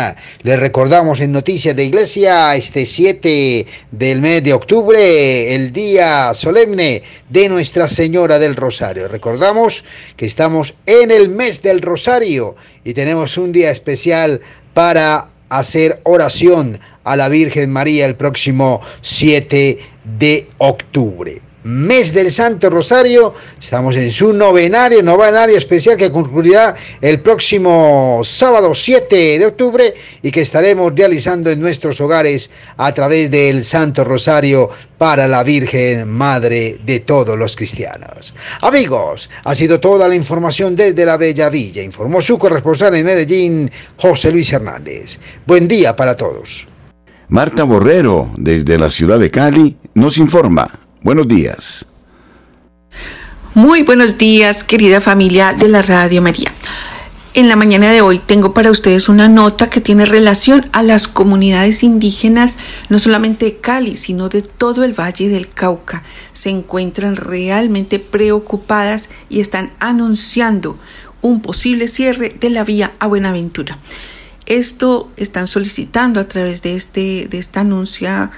le 0.43 0.57
recordamos 0.57 1.21
en 1.21 1.33
Noticias 1.33 1.75
de 1.75 1.85
Iglesia 1.85 2.55
este 2.55 2.87
7 2.87 3.67
del 3.91 4.21
mes 4.23 4.45
de 4.45 4.53
octubre, 4.53 5.55
el 5.55 5.73
día 5.73 6.33
solemne 6.33 7.03
de 7.29 7.49
Nuestra 7.49 7.89
Señora 7.89 8.39
del 8.39 8.55
Rosario. 8.55 9.09
Recordamos 9.09 9.85
que 10.17 10.27
estamos 10.27 10.75
en 10.87 11.11
el 11.11 11.29
mes 11.29 11.61
del 11.61 11.83
Rosario 11.83 12.55
y 12.85 12.95
tenemos 12.95 13.37
un 13.37 13.51
día 13.51 13.73
especial 13.73 14.41
para 14.73 15.29
hacer 15.49 16.01
oración 16.05 16.79
a 17.03 17.17
la 17.17 17.29
Virgen 17.29 17.71
María 17.71 18.07
el 18.07 18.15
próximo 18.15 18.81
7 19.01 19.79
de 20.19 20.47
octubre 20.59 21.46
mes 21.67 22.13
del 22.13 22.31
Santo 22.31 22.71
Rosario. 22.71 23.35
Estamos 23.61 23.97
en 23.97 24.11
su 24.11 24.33
novenario, 24.33 25.03
novenario 25.03 25.59
especial 25.59 25.97
que 25.97 26.13
concluirá 26.13 26.75
el 27.01 27.21
próximo 27.21 28.21
sábado 28.25 28.75
7 28.75 29.39
de 29.39 29.47
octubre 29.47 29.95
y 30.23 30.31
que 30.31 30.43
estaremos 30.43 30.93
realizando 30.95 31.51
en 31.51 31.61
nuestros 31.61 32.01
hogares 32.01 32.51
a 32.77 32.93
través 32.93 33.31
del 33.31 33.65
Santo 33.65 34.05
Rosario 34.05 34.71
para 34.97 35.27
la 35.27 35.43
Virgen 35.43 36.09
Madre 36.09 36.79
de 36.85 37.01
todos 37.01 37.37
los 37.37 37.57
cristianos. 37.57 38.33
Amigos, 38.61 39.29
ha 39.45 39.55
sido 39.55 39.81
toda 39.81 40.09
la 40.09 40.15
información 40.15 40.77
desde 40.77 41.05
la 41.05 41.17
Bella 41.17 41.51
Villa. 41.51 41.83
Informó 41.83 42.23
su 42.23 42.39
corresponsal 42.39 42.95
en 42.95 43.07
Medellín, 43.07 43.71
José 43.97 44.31
Luis 44.31 44.53
Hernández. 44.53 45.19
Buen 45.45 45.67
día 45.67 45.97
para 45.97 46.17
todos. 46.17 46.67
Marta 47.29 47.65
Borrero, 47.65 48.31
desde 48.37 48.79
la 48.79 48.89
ciudad 48.89 49.19
de 49.19 49.33
Cali, 49.33 49.77
nos 49.95 50.19
informa. 50.19 50.86
Buenos 51.07 51.29
días. 51.29 51.87
Muy 53.55 53.85
buenos 53.85 54.19
días, 54.19 54.65
querida 54.65 55.01
familia 55.01 55.53
de 55.53 55.69
la 55.69 55.81
Radio 55.81 56.21
María. 56.21 56.53
En 57.33 57.49
la 57.49 57.55
mañana 57.55 57.93
de 57.93 58.03
hoy 58.03 58.19
tengo 58.19 58.53
para 58.53 58.73
ustedes 58.73 59.09
una 59.09 59.29
nota 59.29 59.71
que 59.71 59.81
tiene 59.81 60.05
relación 60.05 60.69
a 60.73 60.83
las 60.83 61.07
comunidades 61.07 61.85
indígenas, 61.85 62.59
no 62.89 62.99
solamente 62.99 63.45
de 63.45 63.57
Cali, 63.59 63.97
sino 63.99 64.29
de 64.29 64.43
todo 64.43 64.83
el 64.83 64.99
Valle 64.99 65.29
del 65.29 65.49
Cauca. 65.49 66.03
Se 66.33 66.51
encuentran 66.51 67.15
realmente 67.15 68.01
preocupadas 68.01 69.09
y 69.29 69.39
están 69.39 69.71
anunciando 69.79 70.77
un 71.23 71.41
posible 71.41 71.87
cierre 71.87 72.35
de 72.41 72.51
la 72.51 72.65
vía 72.65 72.95
a 72.99 73.07
Buenaventura. 73.07 73.79
Esto 74.47 75.13
están 75.17 75.47
solicitando 75.47 76.19
a 76.19 76.27
través 76.27 76.63
de, 76.63 76.75
este, 76.75 77.29
de 77.31 77.39
esta 77.39 77.61
anuncia 77.61 78.33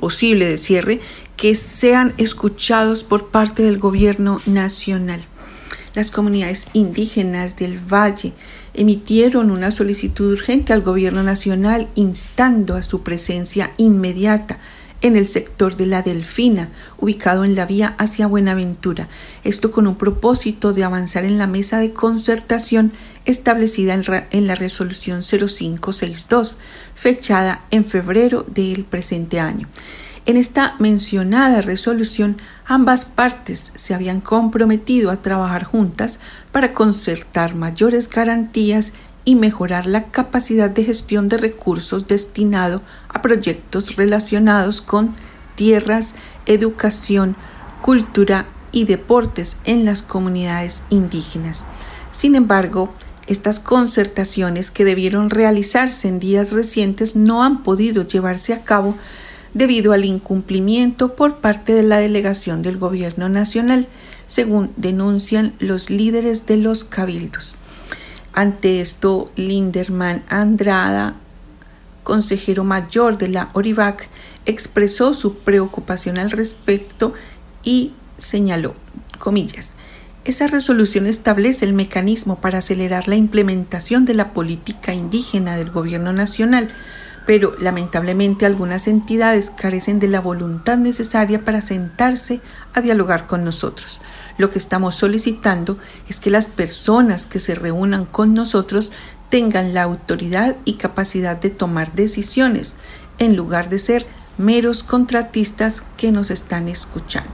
posible 0.00 0.46
de 0.46 0.58
cierre 0.58 1.00
que 1.38 1.54
sean 1.54 2.12
escuchados 2.18 3.04
por 3.04 3.28
parte 3.28 3.62
del 3.62 3.78
gobierno 3.78 4.42
nacional. 4.44 5.24
Las 5.94 6.10
comunidades 6.10 6.66
indígenas 6.72 7.56
del 7.56 7.78
Valle 7.78 8.32
emitieron 8.74 9.52
una 9.52 9.70
solicitud 9.70 10.32
urgente 10.32 10.72
al 10.72 10.82
gobierno 10.82 11.22
nacional 11.22 11.88
instando 11.94 12.74
a 12.74 12.82
su 12.82 13.02
presencia 13.02 13.70
inmediata 13.76 14.58
en 15.00 15.16
el 15.16 15.28
sector 15.28 15.76
de 15.76 15.86
la 15.86 16.02
Delfina, 16.02 16.70
ubicado 16.98 17.44
en 17.44 17.54
la 17.54 17.66
vía 17.66 17.94
hacia 17.98 18.26
Buenaventura. 18.26 19.08
Esto 19.44 19.70
con 19.70 19.86
un 19.86 19.94
propósito 19.94 20.72
de 20.72 20.82
avanzar 20.82 21.24
en 21.24 21.38
la 21.38 21.46
mesa 21.46 21.78
de 21.78 21.92
concertación 21.92 22.90
establecida 23.26 23.94
en, 24.32 24.46
la 24.48 24.56
resolución 24.56 25.22
0562, 25.22 26.56
fechada 26.96 27.64
en 27.70 27.84
febrero 27.84 28.44
del 28.48 28.84
presente 28.84 29.38
año. 29.38 29.68
En 30.28 30.36
esta 30.36 30.76
mencionada 30.78 31.62
resolución, 31.62 32.36
ambas 32.66 33.06
partes 33.06 33.72
se 33.74 33.94
habían 33.94 34.20
comprometido 34.20 35.10
a 35.10 35.22
trabajar 35.22 35.64
juntas 35.64 36.20
para 36.52 36.74
concertar 36.74 37.54
mayores 37.54 38.10
garantías 38.10 38.92
y 39.24 39.36
mejorar 39.36 39.86
la 39.86 40.10
capacidad 40.10 40.68
de 40.68 40.84
gestión 40.84 41.30
de 41.30 41.38
recursos 41.38 42.08
destinado 42.08 42.82
a 43.08 43.22
proyectos 43.22 43.96
relacionados 43.96 44.82
con 44.82 45.14
tierras, 45.54 46.14
educación, 46.44 47.34
cultura 47.80 48.44
y 48.70 48.84
deportes 48.84 49.56
en 49.64 49.86
las 49.86 50.02
comunidades 50.02 50.82
indígenas. 50.90 51.64
Sin 52.12 52.34
embargo, 52.34 52.92
estas 53.28 53.60
concertaciones 53.60 54.70
que 54.70 54.84
debieron 54.84 55.30
realizarse 55.30 56.06
en 56.06 56.20
días 56.20 56.52
recientes 56.52 57.16
no 57.16 57.42
han 57.42 57.62
podido 57.62 58.06
llevarse 58.06 58.52
a 58.52 58.62
cabo 58.62 58.94
debido 59.54 59.92
al 59.92 60.04
incumplimiento 60.04 61.14
por 61.14 61.36
parte 61.36 61.72
de 61.72 61.82
la 61.82 61.98
delegación 61.98 62.62
del 62.62 62.78
Gobierno 62.78 63.28
Nacional, 63.28 63.88
según 64.26 64.70
denuncian 64.76 65.54
los 65.58 65.90
líderes 65.90 66.46
de 66.46 66.58
los 66.58 66.84
cabildos. 66.84 67.56
Ante 68.32 68.80
esto, 68.80 69.24
Linderman 69.36 70.22
Andrada, 70.28 71.16
consejero 72.04 72.64
mayor 72.64 73.18
de 73.18 73.28
la 73.28 73.48
ORIVAC, 73.54 74.08
expresó 74.46 75.14
su 75.14 75.38
preocupación 75.38 76.18
al 76.18 76.30
respecto 76.30 77.14
y 77.64 77.92
señaló, 78.16 78.74
comillas, 79.18 79.72
esa 80.24 80.46
resolución 80.46 81.06
establece 81.06 81.64
el 81.64 81.72
mecanismo 81.72 82.36
para 82.36 82.58
acelerar 82.58 83.08
la 83.08 83.16
implementación 83.16 84.04
de 84.04 84.14
la 84.14 84.34
política 84.34 84.92
indígena 84.92 85.56
del 85.56 85.70
Gobierno 85.70 86.12
Nacional, 86.12 86.68
pero 87.28 87.54
lamentablemente 87.58 88.46
algunas 88.46 88.88
entidades 88.88 89.50
carecen 89.50 89.98
de 89.98 90.08
la 90.08 90.18
voluntad 90.18 90.78
necesaria 90.78 91.44
para 91.44 91.60
sentarse 91.60 92.40
a 92.72 92.80
dialogar 92.80 93.26
con 93.26 93.44
nosotros. 93.44 94.00
Lo 94.38 94.48
que 94.48 94.58
estamos 94.58 94.94
solicitando 94.94 95.76
es 96.08 96.20
que 96.20 96.30
las 96.30 96.46
personas 96.46 97.26
que 97.26 97.38
se 97.38 97.54
reúnan 97.54 98.06
con 98.06 98.32
nosotros 98.32 98.92
tengan 99.28 99.74
la 99.74 99.82
autoridad 99.82 100.56
y 100.64 100.78
capacidad 100.78 101.36
de 101.36 101.50
tomar 101.50 101.92
decisiones, 101.92 102.76
en 103.18 103.36
lugar 103.36 103.68
de 103.68 103.78
ser 103.78 104.06
meros 104.38 104.82
contratistas 104.82 105.82
que 105.98 106.12
nos 106.12 106.30
están 106.30 106.66
escuchando. 106.66 107.30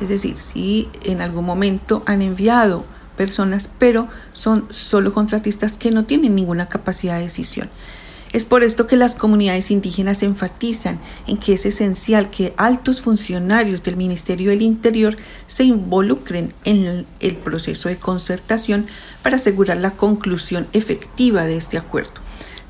Es 0.00 0.08
decir, 0.08 0.38
si 0.38 0.88
en 1.02 1.20
algún 1.20 1.44
momento 1.44 2.02
han 2.06 2.22
enviado 2.22 2.86
personas, 3.14 3.68
pero 3.78 4.08
son 4.32 4.66
solo 4.70 5.12
contratistas 5.12 5.76
que 5.76 5.90
no 5.90 6.06
tienen 6.06 6.34
ninguna 6.34 6.66
capacidad 6.66 7.16
de 7.18 7.24
decisión. 7.24 7.68
Es 8.34 8.44
por 8.44 8.64
esto 8.64 8.88
que 8.88 8.96
las 8.96 9.14
comunidades 9.14 9.70
indígenas 9.70 10.24
enfatizan 10.24 10.98
en 11.28 11.36
que 11.36 11.52
es 11.52 11.64
esencial 11.66 12.30
que 12.30 12.52
altos 12.56 13.00
funcionarios 13.00 13.84
del 13.84 13.96
Ministerio 13.96 14.50
del 14.50 14.62
Interior 14.62 15.14
se 15.46 15.62
involucren 15.62 16.52
en 16.64 17.06
el 17.20 17.36
proceso 17.36 17.88
de 17.88 17.96
concertación 17.96 18.88
para 19.22 19.36
asegurar 19.36 19.76
la 19.76 19.92
conclusión 19.92 20.66
efectiva 20.72 21.44
de 21.44 21.56
este 21.56 21.78
acuerdo. 21.78 22.14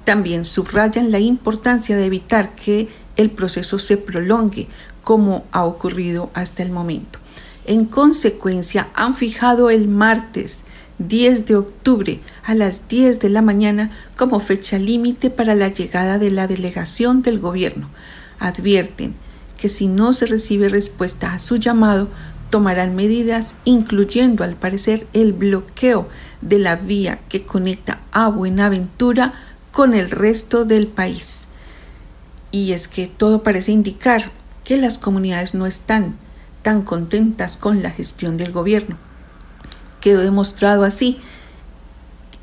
También 0.05 0.45
subrayan 0.45 1.11
la 1.11 1.19
importancia 1.19 1.97
de 1.97 2.05
evitar 2.05 2.55
que 2.55 2.91
el 3.17 3.31
proceso 3.31 3.79
se 3.79 3.97
prolongue 3.97 4.69
como 5.03 5.47
ha 5.51 5.65
ocurrido 5.65 6.29
hasta 6.35 6.63
el 6.63 6.73
momento. 6.73 7.19
En 7.65 7.87
consecuencia, 7.87 8.89
han 8.93 9.15
fijado 9.15 9.71
el 9.71 9.89
martes 9.89 10.65
10 10.99 11.47
de 11.47 11.57
octubre 11.57 12.21
a 12.45 12.55
las 12.55 12.87
10 12.87 13.19
de 13.19 13.29
la 13.29 13.43
mañana 13.43 13.91
como 14.17 14.39
fecha 14.39 14.79
límite 14.79 15.29
para 15.29 15.57
la 15.57 15.69
llegada 15.69 16.19
de 16.19 16.31
la 16.31 16.47
delegación 16.47 17.21
del 17.23 17.41
gobierno. 17.41 17.89
Advierten 18.39 19.15
que 19.59 19.69
si 19.69 19.89
no 19.89 20.13
se 20.13 20.27
recibe 20.27 20.69
respuesta 20.69 21.33
a 21.33 21.41
su 21.41 21.57
llamado, 21.57 22.09
tomarán 22.51 22.95
medidas 22.95 23.55
incluyendo 23.65 24.45
al 24.45 24.55
parecer 24.55 25.09
el 25.13 25.33
bloqueo 25.33 26.09
de 26.41 26.59
la 26.61 26.77
vía 26.77 27.19
que 27.29 27.43
conecta 27.43 27.99
a 28.13 28.29
Buenaventura 28.29 29.35
con 29.73 29.95
el 29.95 30.11
resto 30.13 30.65
del 30.65 30.87
país. 30.87 31.49
Y 32.53 32.73
es 32.73 32.87
que 32.87 33.09
todo 33.09 33.43
parece 33.43 33.73
indicar 33.73 34.31
que 34.63 34.77
las 34.77 34.99
comunidades 34.99 35.55
no 35.55 35.67
están 35.67 36.15
tan 36.63 36.83
contentas 36.83 37.57
con 37.57 37.83
la 37.83 37.91
gestión 37.91 38.37
del 38.37 38.53
gobierno 38.53 38.97
quedó 40.05 40.21
demostrado 40.21 40.85
así 40.85 41.19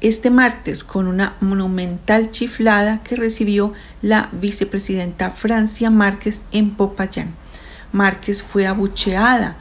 este 0.01 0.31
martes 0.31 0.83
con 0.83 1.05
una 1.05 1.35
monumental 1.41 2.31
chiflada 2.31 3.03
que 3.03 3.15
recibió 3.15 3.73
la 4.01 4.29
vicepresidenta 4.31 5.29
Francia 5.29 5.91
Márquez 5.91 6.45
en 6.51 6.71
Popayán. 6.71 7.35
Márquez 7.91 8.41
fue 8.41 8.65
abucheada 8.65 9.57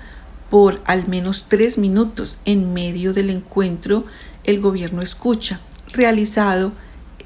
por 0.48 0.80
al 0.86 1.08
menos 1.08 1.44
tres 1.46 1.76
minutos 1.76 2.38
en 2.46 2.72
medio 2.72 3.12
del 3.12 3.28
encuentro 3.28 4.06
El 4.44 4.60
Gobierno 4.60 5.02
Escucha, 5.02 5.60
realizado 5.92 6.72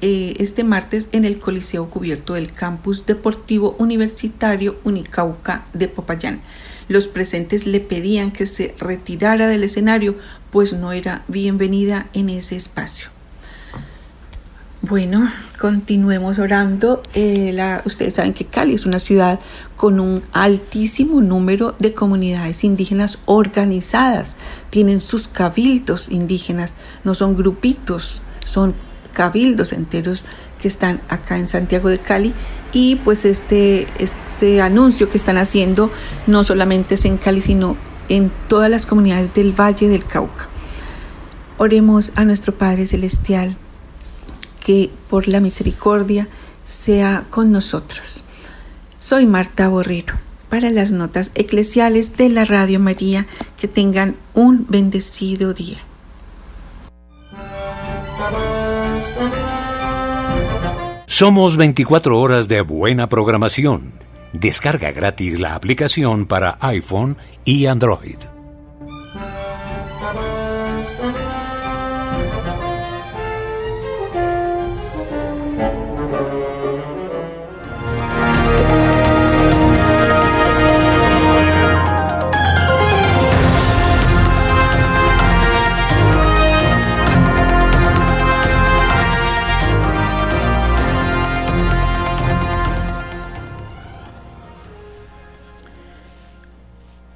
eh, 0.01 0.33
este 0.39 0.65
martes 0.65 1.07
en 1.13 1.23
el 1.23 1.39
Coliseo 1.39 1.89
Cubierto 1.89 2.33
del 2.33 2.51
Campus 2.51 3.05
Deportivo 3.05 3.77
Universitario 3.79 4.77
Unicauca 4.83 5.67
de 5.71 5.87
Popayán. 5.87 6.41
Los 6.87 7.07
presentes 7.07 7.65
le 7.65 7.79
pedían 7.79 8.31
que 8.31 8.45
se 8.45 8.75
retirara 8.77 9.47
del 9.47 9.63
escenario, 9.63 10.15
pues 10.55 10.71
no 10.71 10.93
era 10.93 11.25
bienvenida 11.27 12.07
en 12.13 12.29
ese 12.29 12.55
espacio. 12.55 13.09
Bueno, 14.81 15.29
continuemos 15.59 16.39
orando. 16.39 17.03
Eh, 17.13 17.51
la, 17.53 17.81
ustedes 17.83 18.13
saben 18.13 18.33
que 18.33 18.45
Cali 18.45 18.73
es 18.73 18.85
una 18.85 18.99
ciudad 18.99 19.37
con 19.75 19.99
un 19.99 20.21
altísimo 20.31 21.19
número 21.19 21.75
de 21.79 21.93
comunidades 21.93 22.63
indígenas 22.63 23.19
organizadas. 23.25 24.37
Tienen 24.69 25.01
sus 25.01 25.27
cabildos 25.27 26.07
indígenas, 26.07 26.77
no 27.03 27.15
son 27.15 27.35
grupitos, 27.35 28.21
son 28.45 28.75
cabildos 29.11 29.73
enteros 29.73 30.23
que 30.61 30.69
están 30.69 31.01
acá 31.09 31.37
en 31.37 31.49
Santiago 31.49 31.89
de 31.89 31.99
Cali. 31.99 32.33
Y 32.71 32.95
pues 32.95 33.25
este, 33.25 33.87
este 33.99 34.61
anuncio 34.61 35.09
que 35.09 35.17
están 35.17 35.35
haciendo 35.35 35.91
no 36.27 36.45
solamente 36.45 36.95
es 36.95 37.03
en 37.03 37.17
Cali, 37.17 37.41
sino 37.41 37.75
en 38.09 38.31
todas 38.47 38.69
las 38.69 38.85
comunidades 38.85 39.33
del 39.33 39.51
Valle 39.51 39.87
del 39.87 40.05
Cauca. 40.05 40.47
Oremos 41.57 42.11
a 42.15 42.25
nuestro 42.25 42.53
Padre 42.53 42.85
Celestial 42.85 43.57
que 44.65 44.89
por 45.09 45.27
la 45.27 45.39
misericordia 45.39 46.27
sea 46.65 47.25
con 47.29 47.51
nosotros. 47.51 48.23
Soy 48.99 49.25
Marta 49.25 49.67
Borrero 49.67 50.15
para 50.49 50.69
las 50.69 50.91
notas 50.91 51.31
eclesiales 51.35 52.17
de 52.17 52.29
la 52.29 52.45
Radio 52.45 52.79
María. 52.79 53.27
Que 53.59 53.67
tengan 53.67 54.15
un 54.33 54.65
bendecido 54.67 55.53
día. 55.53 55.79
Somos 61.05 61.57
24 61.57 62.19
horas 62.19 62.47
de 62.47 62.61
buena 62.61 63.07
programación. 63.07 64.04
Descarga 64.39 64.91
gratis 64.91 65.39
la 65.39 65.55
aplicación 65.55 66.25
para 66.25 66.57
iPhone 66.59 67.17
y 67.45 67.67
Android. 67.67 68.34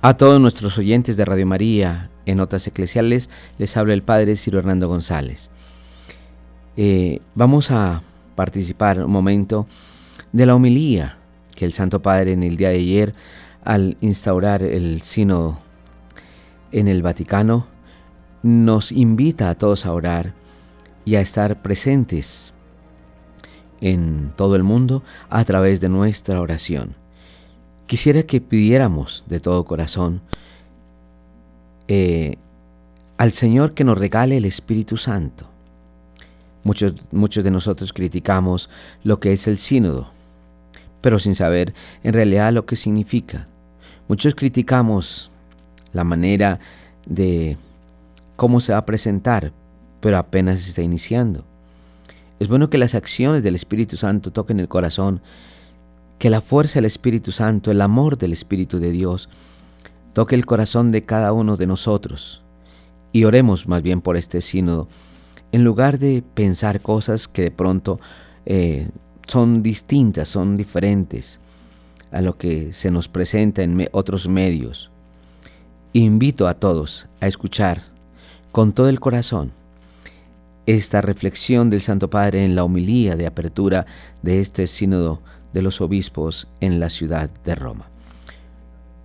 A 0.02 0.14
todos 0.14 0.40
nuestros 0.40 0.78
oyentes 0.78 1.18
de 1.18 1.26
Radio 1.26 1.46
María 1.46 2.10
en 2.26 2.38
Notas 2.38 2.66
Eclesiales 2.66 3.30
les 3.58 3.76
habla 3.76 3.94
el 3.94 4.02
Padre 4.02 4.38
Ciro 4.38 4.58
Hernando 4.58 4.88
González. 4.88 5.50
Eh, 6.78 7.20
vamos 7.36 7.70
a 7.70 8.02
participar 8.36 9.04
un 9.04 9.12
momento 9.12 9.68
de 10.32 10.46
la 10.46 10.56
homilía 10.56 11.18
que 11.54 11.66
el 11.66 11.74
Santo 11.74 12.02
Padre 12.02 12.32
en 12.32 12.44
el 12.44 12.56
día 12.56 12.70
de 12.70 12.76
ayer, 12.76 13.14
al 13.66 13.98
instaurar 14.00 14.64
el 14.64 15.02
sínodo 15.02 15.58
en 16.72 16.88
el 16.88 17.02
Vaticano, 17.02 17.68
nos 18.42 18.94
invita 18.94 19.50
a 19.50 19.56
todos 19.56 19.86
a 19.86 19.92
orar 19.92 20.34
y 21.04 21.16
a 21.16 21.22
estar 21.22 21.62
presentes 21.62 22.54
en 23.82 24.32
todo 24.38 24.56
el 24.56 24.64
mundo 24.64 25.04
a 25.30 25.44
través 25.44 25.82
de 25.82 25.90
nuestra 25.90 26.40
oración. 26.40 26.96
Quisiera 27.90 28.22
que 28.22 28.40
pidiéramos 28.40 29.24
de 29.26 29.40
todo 29.40 29.66
corazón 29.66 30.22
eh, 31.88 32.36
al 33.18 33.32
Señor 33.32 33.74
que 33.74 33.84
nos 33.84 33.98
regale 33.98 34.38
el 34.38 34.46
Espíritu 34.46 34.96
Santo. 34.96 35.48
Muchos, 36.64 36.94
muchos 37.12 37.44
de 37.44 37.50
nosotros 37.50 37.92
criticamos 37.92 38.70
lo 39.04 39.20
que 39.20 39.34
es 39.34 39.48
el 39.48 39.58
sínodo, 39.58 40.12
pero 41.02 41.18
sin 41.18 41.34
saber 41.34 41.74
en 42.04 42.14
realidad 42.14 42.54
lo 42.54 42.68
que 42.68 42.76
significa. 42.76 43.48
Muchos 44.08 44.36
criticamos 44.36 45.32
la 45.92 46.04
manera 46.04 46.60
de 47.08 47.58
cómo 48.36 48.60
se 48.60 48.72
va 48.72 48.78
a 48.78 48.86
presentar, 48.86 49.52
pero 50.00 50.20
apenas 50.20 50.62
se 50.62 50.70
está 50.70 50.84
iniciando. 50.84 51.44
Es 52.40 52.50
bueno 52.50 52.70
que 52.70 52.78
las 52.78 52.94
acciones 52.94 53.42
del 53.42 53.56
Espíritu 53.56 53.98
Santo 53.98 54.30
toquen 54.30 54.60
el 54.60 54.68
corazón 54.68 55.22
que 56.20 56.30
la 56.30 56.42
fuerza 56.42 56.76
del 56.76 56.86
Espíritu 56.86 57.32
Santo, 57.32 57.72
el 57.72 57.82
amor 57.82 58.18
del 58.18 58.34
Espíritu 58.34 58.80
de 58.80 58.92
Dios, 58.92 59.30
toque 60.14 60.36
el 60.36 60.46
corazón 60.46 60.92
de 60.92 61.02
cada 61.02 61.32
uno 61.32 61.56
de 61.56 61.66
nosotros. 61.66 62.44
Y 63.14 63.24
oremos 63.24 63.68
más 63.68 63.82
bien 63.82 64.02
por 64.02 64.18
este 64.18 64.42
sínodo, 64.42 64.88
en 65.52 65.64
lugar 65.64 65.98
de 65.98 66.22
pensar 66.34 66.82
cosas 66.82 67.28
que 67.28 67.44
de 67.44 67.52
pronto 67.52 68.00
eh, 68.46 68.90
son 69.28 69.64
distintas, 69.64 70.28
son 70.28 70.58
diferentes 70.58 71.40
a 72.12 72.22
lo 72.22 72.38
que 72.38 72.74
se 72.74 72.92
nos 72.92 73.08
presenta 73.08 73.64
en 73.64 73.88
otros 73.92 74.28
medios. 74.28 74.92
Invito 75.94 76.48
a 76.48 76.54
todos 76.54 77.08
a 77.22 77.28
escuchar 77.28 77.84
con 78.52 78.74
todo 78.74 78.90
el 78.90 79.00
corazón 79.00 79.52
esta 80.66 81.02
reflexión 81.02 81.70
del 81.70 81.82
Santo 81.82 82.10
Padre 82.10 82.46
en 82.46 82.56
la 82.56 82.64
homilía 82.64 83.16
de 83.16 83.26
apertura 83.26 83.88
de 84.22 84.40
este 84.40 84.68
sínodo 84.68 85.22
de 85.54 85.62
los 85.62 85.82
obispos 85.82 86.48
en 86.60 86.80
la 86.80 86.90
ciudad 86.90 87.30
de 87.44 87.56
Roma. 87.56 87.90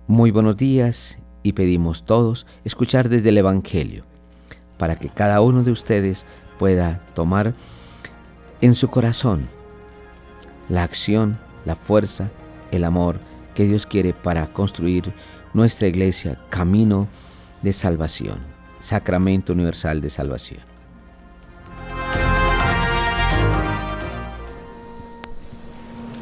Muy 0.07 0.31
buenos 0.31 0.57
días 0.57 1.17
y 1.43 1.53
pedimos 1.53 2.05
todos 2.05 2.45
escuchar 2.63 3.09
desde 3.09 3.29
el 3.29 3.37
Evangelio 3.37 4.03
para 4.77 4.95
que 4.95 5.09
cada 5.09 5.41
uno 5.41 5.63
de 5.63 5.71
ustedes 5.71 6.25
pueda 6.59 7.01
tomar 7.13 7.53
en 8.61 8.75
su 8.75 8.89
corazón 8.89 9.47
la 10.69 10.83
acción, 10.83 11.39
la 11.65 11.75
fuerza, 11.75 12.31
el 12.71 12.83
amor 12.83 13.19
que 13.53 13.65
Dios 13.65 13.85
quiere 13.85 14.13
para 14.13 14.47
construir 14.47 15.13
nuestra 15.53 15.87
iglesia 15.87 16.37
camino 16.49 17.07
de 17.61 17.73
salvación, 17.73 18.39
sacramento 18.79 19.53
universal 19.53 20.01
de 20.01 20.09
salvación. 20.09 20.74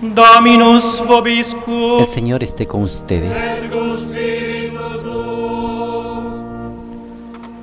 Dominus 0.01 1.01
vobiscum. 1.05 2.01
El 2.01 2.07
Señor 2.07 2.43
esté 2.43 2.65
con 2.65 2.83
ustedes. 2.83 3.37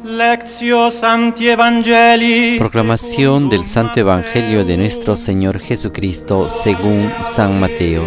Lectio 0.05 0.91
Santi 0.91 1.49
Evangelii. 1.49 2.59
Proclamación 2.59 3.49
del 3.49 3.65
Santo 3.65 4.01
Evangelio 4.01 4.65
de 4.65 4.77
nuestro 4.77 5.17
Señor 5.17 5.59
Jesucristo 5.61 6.49
según 6.49 7.13
San 7.33 7.59
Mateo. 7.59 8.05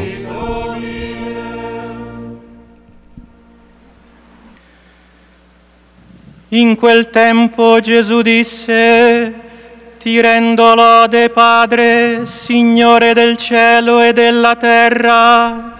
In 6.49 6.75
quel 6.75 7.07
tempo 7.07 7.79
Gesù 7.81 8.21
disse 8.21 9.42
ti 10.03 10.19
rendo 10.19 10.75
lode, 10.75 11.29
Padre, 11.29 12.25
Signore 12.25 13.13
del 13.13 13.37
cielo 13.37 14.01
e 14.01 14.11
della 14.11 14.57
terra. 14.57 15.77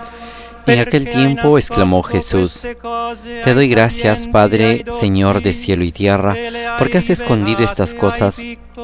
En 0.65 0.79
aquel 0.79 1.09
tiempo 1.09 1.57
exclamó 1.57 2.01
Jesús, 2.03 2.65
Te 3.43 3.53
doy 3.53 3.67
gracias, 3.67 4.29
Padre, 4.29 4.85
Señor 4.97 5.41
de 5.41 5.51
cielo 5.51 5.83
y 5.83 5.91
tierra, 5.91 6.37
porque 6.79 6.99
has 6.99 7.09
escondido 7.09 7.65
estas 7.65 7.93
cosas 7.93 8.41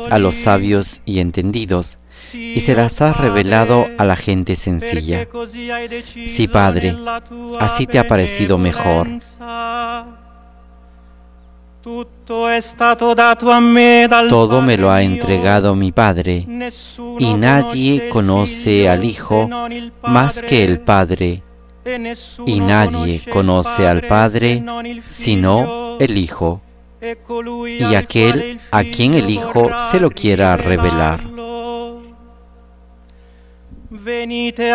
a 0.09 0.19
los 0.19 0.35
sabios 0.35 1.01
y 1.05 1.19
entendidos, 1.19 1.99
y 2.33 2.59
se 2.59 2.75
las 2.75 3.01
has 3.01 3.15
revelado 3.15 3.87
a 3.97 4.03
la 4.03 4.17
gente 4.17 4.57
sencilla. 4.57 5.25
Sí, 6.27 6.49
Padre, 6.49 6.97
así 7.61 7.87
te 7.87 7.97
ha 7.97 8.07
parecido 8.07 8.57
mejor. 8.57 9.07
Todo 14.29 14.61
me 14.61 14.77
lo 14.77 14.91
ha 14.91 15.01
entregado 15.01 15.75
mi 15.75 15.91
Padre, 15.93 16.45
y 17.19 17.33
nadie 17.35 18.09
conoce 18.09 18.89
al 18.89 19.05
Hijo 19.05 19.49
más 20.03 20.41
que 20.41 20.63
el 20.65 20.81
Padre, 20.81 21.41
y 22.45 22.59
nadie 22.59 23.21
conoce 23.31 23.87
al 23.87 24.01
Padre 24.01 24.63
sino 25.07 25.97
el 25.99 26.17
Hijo, 26.17 26.61
y 27.01 27.95
aquel 27.95 28.59
a 28.71 28.83
quien 28.83 29.13
el 29.13 29.29
Hijo 29.29 29.69
se 29.89 30.01
lo 30.01 30.11
quiera 30.11 30.57
revelar. 30.57 31.21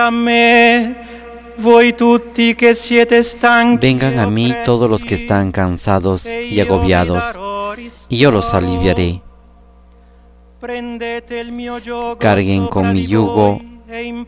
A 0.01 0.11
Vengan 3.81 4.19
a 4.19 4.27
mí 4.27 4.55
todos 4.64 4.90
los 4.90 5.05
que 5.05 5.14
están 5.14 5.53
cansados 5.53 6.27
y 6.27 6.61
agobiados, 6.61 7.25
y 8.09 8.19
yo 8.19 8.31
los 8.31 8.53
aliviaré. 8.55 9.23
Carguen 12.19 12.67
con 12.67 12.93
mi 12.93 13.07
yugo 13.07 13.61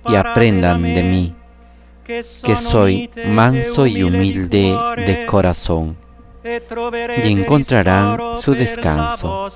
y 0.09 0.15
aprendan 0.15 0.83
de 0.83 1.03
mí, 1.03 1.35
que 2.05 2.57
soy 2.57 3.11
manso 3.27 3.87
y 3.87 4.03
humilde 4.03 4.77
de 4.97 5.27
corazón, 5.27 5.97
y 6.45 7.33
encontrarán 7.33 8.37
su 8.39 8.55
descanso. 8.55 9.49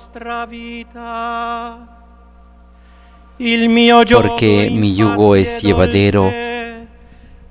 porque 4.11 4.69
mi 4.71 4.95
yugo 4.95 5.35
es 5.35 5.61
llevadero 5.61 6.31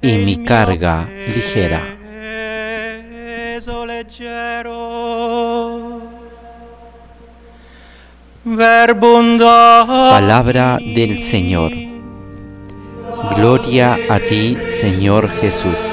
y 0.03 0.19
mi 0.19 0.45
carga 0.45 1.09
ligera. 1.35 1.97
Palabra 10.11 10.79
del 10.81 11.21
Señor. 11.21 11.73
Gloria 13.37 13.99
a 14.09 14.19
ti, 14.19 14.57
Señor 14.69 15.29
Jesús. 15.29 15.90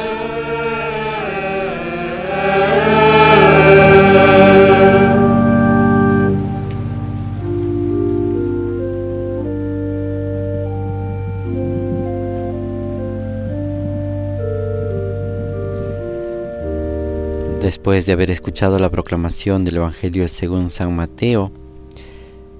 Después 17.67 18.05
de 18.05 18.13
haber 18.13 18.31
escuchado 18.31 18.79
la 18.79 18.89
proclamación 18.89 19.65
del 19.65 19.75
Evangelio 19.75 20.25
según 20.29 20.69
San 20.69 20.95
Mateo, 20.95 21.51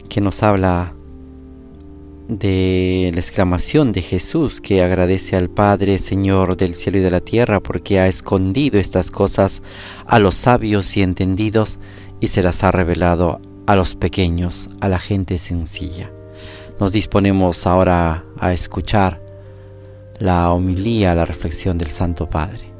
que 0.10 0.20
nos 0.20 0.44
habla 0.44 0.96
de 2.28 3.12
la 3.14 3.22
exclamación 3.22 3.94
de 3.94 4.02
Jesús 4.02 4.60
que 4.60 4.84
agradece 4.84 5.38
al 5.38 5.50
Padre, 5.50 5.98
Señor 5.98 6.58
del 6.58 6.76
cielo 6.76 6.98
y 6.98 7.02
de 7.02 7.12
la 7.12 7.22
tierra, 7.22 7.62
porque 7.62 8.02
ha 8.02 8.08
escondido 8.08 8.82
estas 8.82 9.10
cosas 9.10 9.64
a 10.08 10.20
los 10.20 10.36
sabios 10.36 10.98
y 10.98 11.04
entendidos 11.04 11.80
y 12.20 12.28
se 12.28 12.44
las 12.44 12.66
ha 12.66 12.72
revelado 12.72 13.40
a 13.66 13.78
los 13.78 13.96
pequeños, 13.96 14.70
a 14.82 14.90
la 14.90 15.00
gente 15.00 15.38
sencilla. 15.38 16.12
Nos 16.82 16.92
disponemos 16.92 17.66
ahora 17.66 18.26
a 18.38 18.52
escuchar 18.52 19.22
la 20.20 20.52
homilía, 20.52 21.16
la 21.16 21.24
reflexión 21.24 21.78
del 21.78 21.92
Santo 21.92 22.30
Padre. 22.30 22.77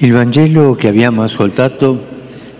Il 0.00 0.12
Vangelo 0.12 0.76
che 0.76 0.86
abbiamo 0.86 1.24
ascoltato 1.24 2.06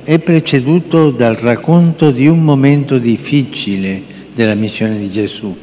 è 0.02 0.18
preceduto 0.18 1.12
dal 1.12 1.36
racconto 1.36 2.10
di 2.10 2.26
un 2.26 2.42
momento 2.42 2.98
difficile 2.98 4.02
della 4.34 4.54
missione 4.54 4.98
di 4.98 5.08
Gesù. 5.08 5.56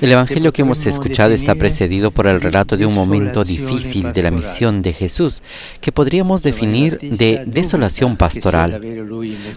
El 0.00 0.10
Evangelio 0.10 0.50
que 0.50 0.62
hemos 0.62 0.86
escuchado 0.86 1.32
está 1.32 1.54
precedido 1.54 2.10
por 2.10 2.26
el 2.26 2.40
relato 2.40 2.76
de 2.76 2.84
un 2.84 2.94
momento 2.94 3.44
difícil 3.44 4.12
de 4.12 4.22
la 4.24 4.32
misión 4.32 4.82
de 4.82 4.92
Jesús, 4.92 5.40
que 5.80 5.92
podríamos 5.92 6.42
definir 6.42 6.98
de 7.00 7.44
desolación 7.46 8.16
pastoral. 8.16 8.80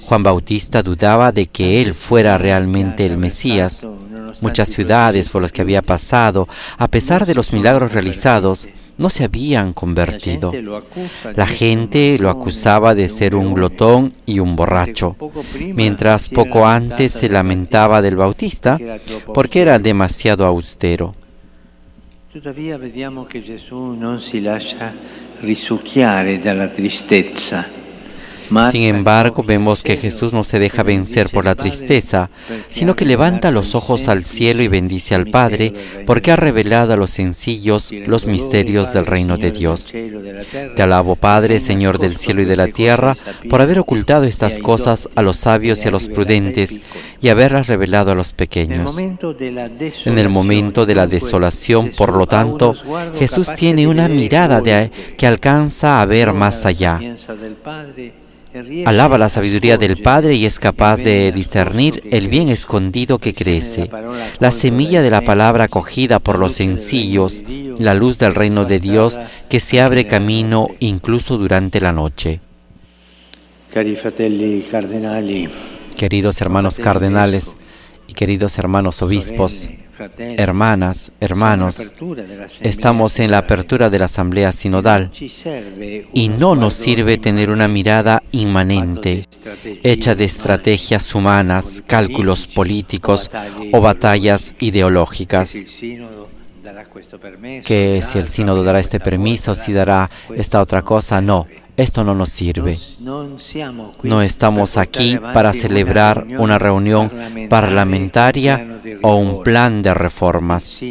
Juan 0.02 0.22
Bautista 0.22 0.84
dudaba 0.84 1.32
de 1.32 1.48
que 1.48 1.82
él 1.82 1.96
fuera 1.96 2.38
realmente 2.38 3.04
el 3.04 3.18
Mesías. 3.18 3.88
Muchas 4.42 4.70
ciudades 4.70 5.28
por 5.30 5.42
las 5.42 5.52
que 5.52 5.62
había 5.62 5.82
pasado, 5.82 6.48
a 6.78 6.88
pesar 6.88 7.26
de 7.26 7.34
los 7.34 7.52
milagros 7.52 7.94
realizados, 7.94 8.68
no 8.98 9.10
se 9.10 9.24
habían 9.24 9.74
convertido. 9.74 10.52
La 11.36 11.48
gente 11.48 12.18
lo 12.20 12.30
acusaba 12.30 12.96
de 12.96 13.10
ser 13.10 13.36
un 13.36 13.54
glotón 13.54 14.14
y 14.26 14.40
un 14.40 14.56
borracho, 14.56 15.16
mientras 15.74 16.28
poco 16.28 16.66
antes 16.66 17.12
se 17.12 17.30
lamentaba 17.30 18.02
del 18.02 18.16
Bautista 18.16 18.80
porque 19.34 19.62
era 19.62 19.80
demasiado 19.80 20.46
austero. 20.46 21.16
Tuttavia 22.32 22.78
vediamo 22.78 23.26
che 23.26 23.44
Gesù 23.44 23.78
non 23.92 24.20
si 24.20 24.42
lascia 24.42 24.92
risucchiare 25.42 26.40
dalla 26.40 26.68
tristezza 26.68 27.83
sin 28.72 28.84
embargo, 28.84 29.44
vemos 29.44 29.84
que 29.84 29.98
Jesús 29.98 30.34
no 30.34 30.44
se 30.44 30.60
deja 30.60 30.84
vencer 30.84 31.30
por 31.30 31.46
la 31.46 31.56
tristeza, 31.56 32.30
sino 32.70 32.96
que 32.96 33.06
levanta 33.06 33.52
los 33.52 33.76
ojos 33.76 34.08
al 34.08 34.26
cielo 34.26 34.64
y 34.64 34.68
bendice 34.68 35.16
al 35.16 35.28
Padre, 35.28 35.74
porque 36.06 36.32
ha 36.32 36.36
revelado 36.36 36.94
a 36.94 36.98
los 36.98 37.12
sencillos 37.12 37.92
los 37.92 38.26
misterios 38.26 38.94
del 38.94 39.06
reino 39.06 39.38
de 39.38 39.52
Dios. 39.52 39.92
Te 39.92 40.82
alabo, 40.82 41.16
Padre, 41.16 41.60
Señor 41.60 42.00
del 42.00 42.18
cielo 42.18 42.42
y 42.42 42.46
de 42.46 42.56
la 42.56 42.68
tierra, 42.68 43.16
por 43.50 43.62
haber 43.62 43.80
ocultado 43.80 44.24
estas 44.26 44.60
cosas 44.60 45.10
a 45.16 45.22
los 45.22 45.38
sabios 45.38 45.84
y 45.84 45.88
a 45.88 45.92
los 45.92 46.08
prudentes, 46.08 46.80
y 47.22 47.30
haberlas 47.30 47.68
revelado 47.68 48.12
a 48.12 48.16
los 48.16 48.34
pequeños. 48.34 48.98
En 48.98 50.18
el 50.18 50.30
momento 50.30 50.86
de 50.86 50.96
la 50.96 51.08
desolación, 51.08 51.92
por 51.96 52.14
lo 52.16 52.28
tanto, 52.28 52.74
Jesús 53.16 53.50
tiene 53.56 53.88
una 53.88 54.08
mirada 54.08 54.62
de, 54.62 54.92
que 55.18 55.28
alcanza 55.28 56.02
a 56.02 56.06
ver 56.06 56.34
más 56.34 56.66
allá 56.66 57.00
alaba 58.86 59.18
la 59.18 59.30
sabiduría 59.30 59.78
del 59.78 59.98
Padre 59.98 60.36
y 60.36 60.46
es 60.46 60.60
capaz 60.60 60.98
de 60.98 61.32
discernir 61.32 62.04
el 62.12 62.28
bien 62.28 62.50
escondido 62.50 63.18
que 63.18 63.34
crece, 63.34 63.90
la 64.40 64.52
semilla 64.52 65.02
de 65.02 65.10
la 65.10 65.22
palabra 65.22 65.66
acogida 65.66 66.20
por 66.20 66.38
los 66.38 66.54
sencillos, 66.54 67.44
la 67.80 67.94
luz 67.94 68.20
del 68.20 68.36
reino 68.36 68.66
de 68.66 68.80
Dios 68.80 69.20
que 69.50 69.60
se 69.60 69.82
abre 69.82 70.06
camino 70.06 70.68
incluso 70.80 71.38
durante 71.38 71.82
la 71.82 71.94
noche. 71.94 72.42
Queridos 75.98 76.42
hermanos 76.42 76.80
cardenales 76.80 77.56
y 78.08 78.14
queridos 78.14 78.60
hermanos 78.60 79.02
obispos, 79.02 79.70
hermanas, 80.18 81.12
hermanos, 81.20 81.90
estamos 82.62 83.20
en 83.20 83.32
la 83.32 83.40
apertura 83.40 83.90
de 83.90 84.00
la 84.00 84.06
Asamblea 84.06 84.52
Sinodal 84.52 85.12
y 86.14 86.30
no 86.30 86.56
nos 86.56 86.74
sirve 86.74 87.18
tener 87.18 87.50
una 87.50 87.68
mirada 87.68 88.24
inmanente, 88.32 89.26
hecha 89.84 90.16
de 90.16 90.26
estrategias 90.26 91.14
humanas, 91.16 91.84
cálculos 91.88 92.48
políticos 92.48 93.30
o 93.72 93.82
batallas 93.82 94.56
ideológicas 94.60 95.56
que 97.66 98.02
si 98.04 98.18
el 98.18 98.28
sínodo 98.28 98.64
dará 98.64 98.80
este 98.80 99.00
permiso, 99.00 99.56
si 99.56 99.74
dará 99.74 100.10
esta 100.36 100.62
otra 100.62 100.82
cosa, 100.82 101.22
no. 101.22 101.48
Esto 101.76 102.04
no 102.04 102.14
nos 102.14 102.30
sirve. 102.30 102.78
No 104.04 104.22
estamos 104.22 104.78
aquí 104.78 105.18
para 105.18 105.54
celebrar 105.54 106.26
una 106.38 106.60
reunión 106.60 107.12
parlamentaria 107.50 108.80
o 109.02 109.16
un 109.16 109.44
plan 109.44 109.82
de 109.82 109.94
reformas. 109.94 110.82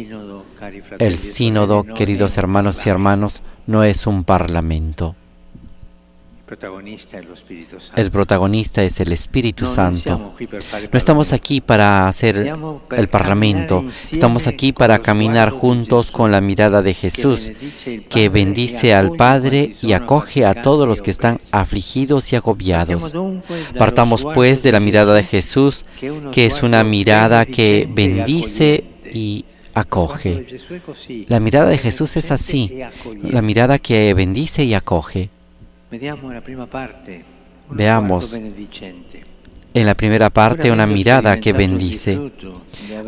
El 0.99 1.17
sínodo, 1.17 1.83
queridos 1.83 2.37
hermanos 2.37 2.85
y 2.85 2.89
hermanos, 2.89 3.41
no 3.65 3.83
es 3.83 4.07
un 4.07 4.23
parlamento. 4.23 5.15
El 7.95 8.11
protagonista 8.11 8.83
es 8.83 8.99
el 8.99 9.11
Espíritu 9.11 9.65
Santo. 9.65 10.33
No 10.91 10.97
estamos 10.97 11.33
aquí 11.33 11.61
para 11.61 12.07
hacer 12.07 12.53
el 12.91 13.09
Parlamento, 13.09 13.83
estamos 14.11 14.47
aquí 14.47 14.73
para 14.73 14.99
caminar 14.99 15.49
juntos 15.49 16.11
con 16.11 16.31
la 16.31 16.41
mirada 16.41 16.81
de 16.81 16.93
Jesús, 16.93 17.51
que 18.09 18.29
bendice 18.29 18.93
al 18.93 19.11
Padre 19.11 19.75
y 19.81 19.93
acoge 19.93 20.45
a 20.45 20.61
todos 20.61 20.87
los 20.87 21.01
que 21.01 21.11
están 21.11 21.39
afligidos 21.51 22.31
y 22.33 22.35
agobiados. 22.35 23.13
Partamos 23.77 24.25
pues 24.33 24.63
de 24.63 24.71
la 24.71 24.79
mirada 24.79 25.13
de 25.13 25.23
Jesús, 25.23 25.85
que 26.31 26.45
es 26.45 26.63
una 26.63 26.83
mirada 26.83 27.45
que 27.45 27.87
bendice 27.89 28.83
y 29.13 29.45
acoge. 29.73 30.45
La 31.27 31.39
mirada 31.39 31.69
de 31.69 31.77
Jesús 31.77 32.15
es 32.17 32.31
así, 32.31 32.81
la 33.21 33.41
mirada 33.41 33.79
que 33.79 34.13
bendice 34.13 34.63
y 34.63 34.73
acoge. 34.73 35.29
Veamos 37.69 38.39
en 39.73 39.85
la 39.87 39.95
primera 39.95 40.29
parte 40.29 40.71
una 40.71 40.85
mirada 40.85 41.39
que 41.39 41.53
bendice. 41.53 42.19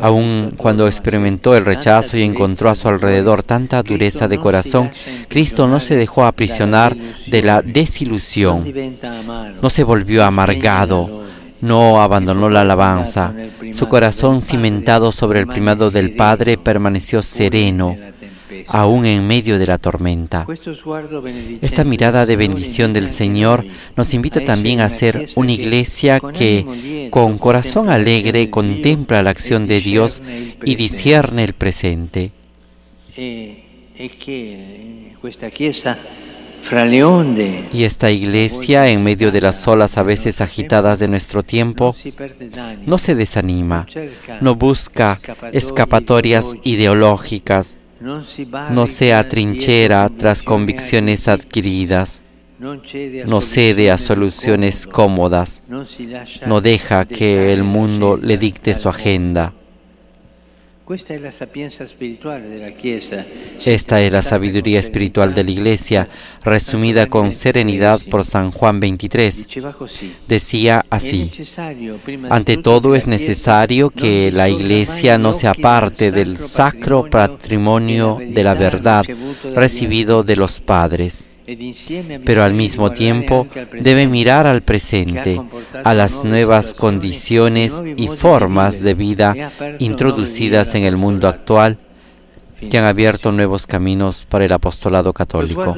Aun 0.00 0.54
cuando 0.56 0.86
experimentó 0.86 1.56
el 1.56 1.64
rechazo 1.64 2.16
y 2.16 2.22
encontró 2.22 2.70
a 2.70 2.74
su 2.74 2.88
alrededor 2.88 3.42
tanta 3.42 3.82
dureza 3.82 4.28
de 4.28 4.38
corazón, 4.38 4.90
Cristo 5.28 5.68
no 5.68 5.80
se 5.80 5.96
dejó 5.96 6.24
aprisionar 6.24 6.96
de 7.26 7.42
la 7.42 7.62
desilusión, 7.62 8.72
no 9.62 9.70
se 9.70 9.84
volvió 9.84 10.24
amargado, 10.24 11.24
no 11.60 12.02
abandonó 12.02 12.48
la 12.48 12.62
alabanza. 12.62 13.32
Su 13.72 13.86
corazón 13.86 14.42
cimentado 14.42 15.12
sobre 15.12 15.40
el 15.40 15.46
primado 15.46 15.90
del 15.90 16.14
Padre 16.14 16.58
permaneció 16.58 17.22
sereno 17.22 17.96
aún 18.68 19.06
en 19.06 19.26
medio 19.26 19.58
de 19.58 19.66
la 19.66 19.78
tormenta. 19.78 20.46
Esta 21.60 21.84
mirada 21.84 22.26
de 22.26 22.36
bendición 22.36 22.92
del 22.92 23.10
Señor 23.10 23.64
nos 23.96 24.14
invita 24.14 24.44
también 24.44 24.80
a 24.80 24.90
ser 24.90 25.30
una 25.34 25.52
iglesia 25.52 26.20
que 26.20 27.08
con 27.10 27.38
corazón 27.38 27.88
alegre 27.88 28.50
contempla 28.50 29.22
la 29.22 29.30
acción 29.30 29.66
de 29.66 29.80
Dios 29.80 30.22
y 30.64 30.74
discierne 30.76 31.44
el 31.44 31.52
presente. 31.52 32.32
Y 37.72 37.84
esta 37.84 38.10
iglesia, 38.10 38.88
en 38.88 39.04
medio 39.04 39.30
de 39.30 39.40
las 39.40 39.66
olas 39.68 39.96
a 39.98 40.02
veces 40.02 40.40
agitadas 40.40 40.98
de 40.98 41.08
nuestro 41.08 41.42
tiempo, 41.42 41.94
no 42.84 42.98
se 42.98 43.14
desanima, 43.14 43.86
no 44.40 44.56
busca 44.56 45.20
escapatorias 45.52 46.54
ideológicas, 46.64 47.78
no 48.00 48.86
se 48.86 49.14
atrinchera 49.14 50.08
tras 50.16 50.42
convicciones 50.42 51.28
adquiridas, 51.28 52.22
no 52.58 53.40
cede 53.40 53.90
a 53.90 53.98
soluciones 53.98 54.86
cómodas, 54.86 55.62
no 56.46 56.60
deja 56.60 57.04
que 57.04 57.52
el 57.52 57.64
mundo 57.64 58.16
le 58.16 58.38
dicte 58.38 58.74
su 58.74 58.88
agenda. 58.88 59.52
Esta 63.64 64.00
es 64.00 64.12
la 64.12 64.22
sabiduría 64.22 64.78
espiritual 64.78 65.34
de 65.34 65.42
la 65.42 65.50
Iglesia, 65.50 66.06
resumida 66.44 67.06
con 67.06 67.32
serenidad 67.32 68.00
por 68.08 68.24
San 68.24 68.52
Juan 68.52 68.78
23. 68.78 69.48
Decía 70.28 70.84
así, 70.88 71.30
ante 72.30 72.56
todo 72.58 72.94
es 72.94 73.08
necesario 73.08 73.90
que 73.90 74.30
la 74.30 74.48
Iglesia 74.48 75.18
no 75.18 75.32
se 75.32 75.48
aparte 75.48 76.12
del 76.12 76.38
sacro 76.38 77.10
patrimonio 77.10 78.18
de 78.20 78.44
la 78.44 78.54
verdad 78.54 79.04
recibido 79.54 80.22
de 80.22 80.36
los 80.36 80.60
padres 80.60 81.26
pero 82.24 82.42
al 82.42 82.54
mismo 82.54 82.90
tiempo 82.92 83.46
debe 83.80 84.06
mirar 84.06 84.46
al 84.46 84.62
presente, 84.62 85.40
a 85.84 85.94
las 85.94 86.24
nuevas 86.24 86.74
condiciones 86.74 87.82
y 87.96 88.08
formas 88.08 88.82
de 88.82 88.94
vida 88.94 89.52
introducidas 89.78 90.74
en 90.74 90.84
el 90.84 90.96
mundo 90.96 91.28
actual 91.28 91.78
que 92.60 92.78
han 92.78 92.84
abierto 92.84 93.32
nuevos 93.32 93.66
caminos 93.66 94.26
para 94.28 94.44
el 94.44 94.52
apostolado 94.52 95.12
católico. 95.12 95.74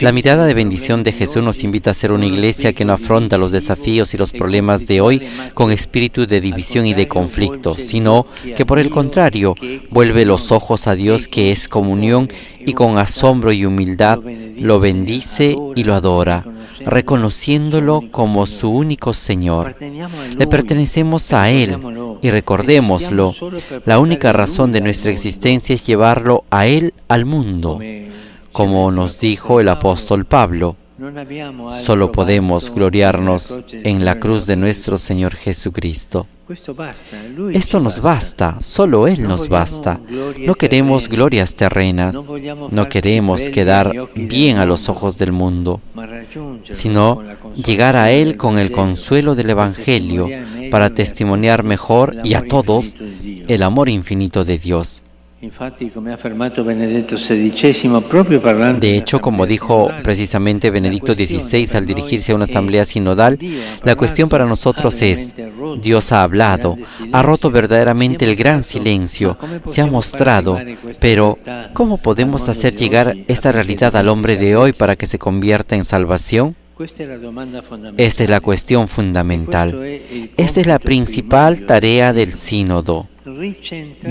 La 0.00 0.12
mirada 0.12 0.46
de 0.46 0.54
bendición 0.54 1.02
de 1.02 1.12
Jesús 1.12 1.42
nos 1.42 1.62
invita 1.64 1.90
a 1.90 1.94
ser 1.94 2.12
una 2.12 2.26
iglesia 2.26 2.72
que 2.72 2.84
no 2.84 2.92
afronta 2.92 3.38
los 3.38 3.52
desafíos 3.52 4.12
y 4.14 4.18
los 4.18 4.32
problemas 4.32 4.86
de 4.86 5.00
hoy 5.00 5.22
con 5.54 5.72
espíritu 5.72 6.26
de 6.26 6.40
división 6.40 6.86
y 6.86 6.94
de 6.94 7.08
conflicto, 7.08 7.76
sino 7.76 8.26
que 8.56 8.66
por 8.66 8.78
el 8.78 8.90
contrario 8.90 9.54
vuelve 9.90 10.24
los 10.24 10.52
ojos 10.52 10.86
a 10.86 10.94
Dios 10.94 11.28
que 11.28 11.52
es 11.52 11.68
comunión 11.68 12.28
y 12.58 12.72
con 12.74 12.98
asombro 12.98 13.52
y 13.52 13.64
humildad 13.64 14.20
lo 14.60 14.78
bendice 14.80 15.56
y 15.74 15.84
lo 15.84 15.94
adora 15.94 16.44
reconociéndolo 16.84 18.04
como 18.10 18.46
su 18.46 18.70
único 18.70 19.12
Señor. 19.12 19.76
Le 19.80 20.46
pertenecemos 20.46 21.32
a 21.32 21.50
Él 21.50 21.78
y 22.22 22.30
recordémoslo, 22.30 23.34
la 23.84 23.98
única 23.98 24.32
razón 24.32 24.72
de 24.72 24.80
nuestra 24.80 25.10
existencia 25.10 25.74
es 25.74 25.86
llevarlo 25.86 26.44
a 26.50 26.66
Él 26.66 26.94
al 27.08 27.24
mundo. 27.24 27.78
Como 28.52 28.90
nos 28.90 29.20
dijo 29.20 29.60
el 29.60 29.68
apóstol 29.68 30.24
Pablo, 30.24 30.76
solo 31.82 32.12
podemos 32.12 32.70
gloriarnos 32.74 33.58
en 33.72 34.04
la 34.04 34.18
cruz 34.18 34.46
de 34.46 34.56
nuestro 34.56 34.98
Señor 34.98 35.34
Jesucristo. 35.34 36.26
Esto 37.52 37.80
nos 37.80 38.00
basta, 38.00 38.60
solo 38.60 39.06
Él 39.06 39.22
nos 39.22 39.48
basta. 39.48 40.00
No 40.38 40.54
queremos 40.54 41.08
glorias 41.08 41.54
terrenas, 41.54 42.16
no 42.70 42.88
queremos 42.88 43.40
quedar 43.50 43.92
bien 44.14 44.58
a 44.58 44.66
los 44.66 44.88
ojos 44.88 45.16
del 45.16 45.32
mundo, 45.32 45.80
sino 46.70 47.22
llegar 47.54 47.96
a 47.96 48.10
Él 48.10 48.36
con 48.36 48.58
el 48.58 48.72
consuelo 48.72 49.34
del 49.34 49.50
Evangelio 49.50 50.28
para 50.70 50.90
testimoniar 50.90 51.62
mejor 51.62 52.16
y 52.24 52.34
a 52.34 52.42
todos 52.42 52.96
el 53.22 53.62
amor 53.62 53.88
infinito 53.88 54.44
de 54.44 54.58
Dios. 54.58 55.02
De 58.78 58.96
hecho, 58.96 59.20
como 59.22 59.46
dijo 59.46 59.90
precisamente 60.02 60.70
Benedicto 60.70 61.14
XVI 61.14 61.68
al 61.76 61.86
dirigirse 61.86 62.32
a 62.32 62.34
una 62.34 62.44
asamblea 62.44 62.84
sinodal, 62.84 63.38
la 63.82 63.96
cuestión 63.96 64.28
para 64.28 64.44
nosotros 64.44 65.00
es, 65.00 65.32
Dios 65.80 66.12
ha 66.12 66.24
hablado, 66.24 66.76
ha 67.12 67.22
roto 67.22 67.50
verdaderamente 67.50 68.26
el 68.26 68.36
gran 68.36 68.62
silencio, 68.62 69.38
se 69.66 69.80
ha 69.80 69.86
mostrado, 69.86 70.58
pero 71.00 71.38
¿cómo 71.72 71.96
podemos 71.96 72.50
hacer 72.50 72.76
llegar 72.76 73.16
esta 73.26 73.50
realidad 73.50 73.96
al 73.96 74.10
hombre 74.10 74.36
de 74.36 74.56
hoy 74.56 74.74
para 74.74 74.94
que 74.94 75.06
se 75.06 75.18
convierta 75.18 75.74
en 75.74 75.84
salvación? 75.84 76.54
Esta 77.96 78.24
es 78.24 78.30
la 78.30 78.40
cuestión 78.40 78.88
fundamental. 78.88 80.00
Esta 80.36 80.60
es 80.60 80.66
la 80.66 80.78
principal 80.78 81.66
tarea 81.66 82.12
del 82.12 82.34
sínodo 82.34 83.09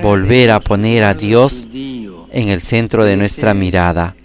volver 0.01 0.51
a 0.51 0.59
poner 0.59 1.03
a 1.03 1.13
Dios 1.13 1.67
en 1.71 2.49
el 2.49 2.61
centro 2.61 3.05
de 3.05 3.17
nuestra 3.17 3.53
mirada 3.53 4.15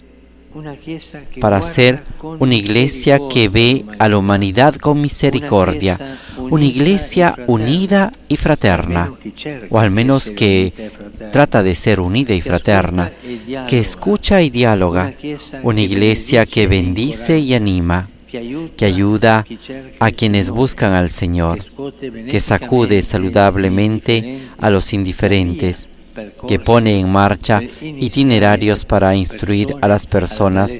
para 1.41 1.61
ser 1.61 2.03
una 2.39 2.55
iglesia 2.55 3.19
que 3.29 3.49
ve 3.49 3.83
a 3.99 4.07
la 4.07 4.17
humanidad 4.17 4.75
con 4.75 5.01
misericordia, 5.01 5.99
una 6.37 6.63
iglesia 6.63 7.35
unida 7.47 8.11
y 8.29 8.37
fraterna, 8.37 9.11
o 9.69 9.79
al 9.79 9.91
menos 9.91 10.31
que 10.31 10.71
trata 11.31 11.61
de 11.61 11.75
ser 11.75 11.99
unida 11.99 12.33
y 12.33 12.41
fraterna, 12.41 13.11
que 13.67 13.79
escucha 13.79 14.41
y 14.41 14.49
dialoga, 14.49 15.13
una 15.63 15.81
iglesia 15.81 16.45
que 16.45 16.67
bendice 16.67 17.39
y 17.39 17.53
anima, 17.53 18.09
que 18.75 18.85
ayuda 18.85 19.45
a 19.99 20.11
quienes 20.11 20.49
buscan 20.49 20.93
al 20.93 21.11
Señor, 21.11 21.65
que 22.29 22.39
sacude 22.39 23.01
saludablemente 23.01 24.41
a 24.57 24.69
los 24.69 24.93
indiferentes, 24.93 25.89
que 26.47 26.59
pone 26.59 26.99
en 26.99 27.11
marcha 27.11 27.61
itinerarios 27.81 28.85
para 28.85 29.15
instruir 29.15 29.75
a 29.81 29.87
las 29.87 30.07
personas 30.07 30.71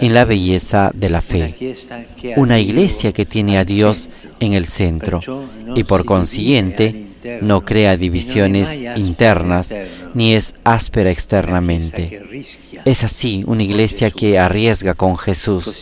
en 0.00 0.14
la 0.14 0.24
belleza 0.24 0.90
de 0.94 1.10
la 1.10 1.20
fe. 1.20 1.76
Una 2.36 2.60
iglesia 2.60 3.12
que 3.12 3.24
tiene 3.24 3.58
a 3.58 3.64
Dios 3.64 4.10
en 4.40 4.52
el 4.52 4.66
centro. 4.66 5.20
y 5.74 5.84
por 5.84 6.04
consiguiente 6.04 7.11
no 7.40 7.64
crea 7.64 7.96
divisiones 7.96 8.82
internas 8.96 9.74
ni 10.14 10.34
es 10.34 10.54
áspera 10.64 11.10
externamente. 11.10 12.22
Es 12.84 13.04
así 13.04 13.44
una 13.46 13.62
iglesia 13.62 14.10
que 14.10 14.38
arriesga 14.38 14.94
con 14.94 15.16
Jesús. 15.16 15.80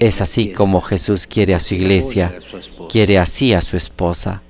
Es 0.00 0.20
así 0.20 0.48
como 0.48 0.80
Jesús 0.80 1.26
quiere 1.26 1.54
a 1.54 1.60
su 1.60 1.74
iglesia, 1.74 2.34
quiere 2.88 3.18
así 3.18 3.54
a 3.54 3.60
su 3.60 3.76
esposa. 3.76 4.42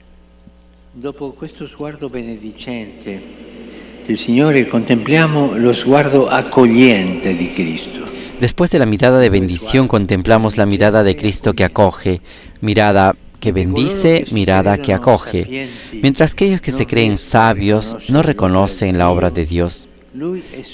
Después 8.41 8.71
de 8.71 8.79
la 8.79 8.87
mirada 8.87 9.19
de 9.19 9.31
bendición 9.31 9.89
contemplamos 9.89 10.57
la 10.57 10.67
mirada 10.67 11.03
de 11.03 11.17
Cristo 11.17 11.55
que 11.55 11.65
acoge, 11.65 12.21
mirada 12.61 13.17
que 13.41 13.53
bendice, 13.53 14.25
mirada 14.33 14.79
que 14.79 14.93
acoge, 14.93 15.69
mientras 15.93 16.33
aquellos 16.33 16.61
que 16.61 16.73
se 16.73 16.87
creen 16.87 17.19
sabios 17.19 17.97
no 18.09 18.23
reconocen 18.23 18.99
la 18.99 19.11
obra 19.11 19.31
de 19.31 19.47
Dios. 19.47 19.89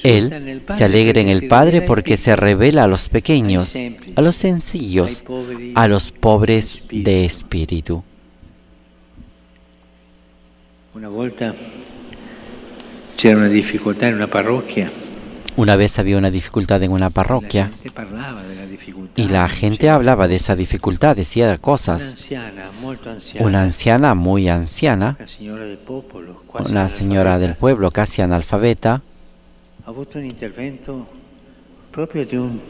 Él 0.02 0.62
se 0.68 0.84
alegra 0.84 1.20
en 1.20 1.28
el 1.28 1.48
Padre 1.48 1.82
porque 1.82 2.16
se 2.16 2.36
revela 2.36 2.84
a 2.84 2.88
los 2.88 3.08
pequeños, 3.08 3.74
a 4.14 4.20
los 4.20 4.36
sencillos, 4.36 5.24
a 5.74 5.88
los 5.88 6.12
pobres 6.12 6.82
de 6.90 7.24
espíritu. 7.24 8.04
Una 10.92 11.08
volta 11.08 11.54
c'era 13.14 13.36
una 13.38 13.48
difficoltà 13.48 14.06
in 14.08 14.14
una 14.14 14.26
parrocchia. 14.26 14.99
Una 15.60 15.76
vez 15.76 15.98
había 15.98 16.16
una 16.16 16.30
dificultad 16.30 16.82
en 16.82 16.90
una 16.90 17.10
parroquia 17.10 17.70
y 19.14 19.28
la 19.28 19.46
gente 19.50 19.90
hablaba 19.90 20.26
de 20.26 20.36
esa 20.36 20.56
dificultad, 20.56 21.14
decía 21.14 21.58
cosas. 21.58 22.28
Una 23.38 23.60
anciana 23.60 24.14
muy 24.14 24.48
anciana, 24.48 25.18
una 26.54 26.88
señora 26.88 27.38
del 27.38 27.56
pueblo 27.56 27.90
casi 27.90 28.22
analfabeta, 28.22 29.02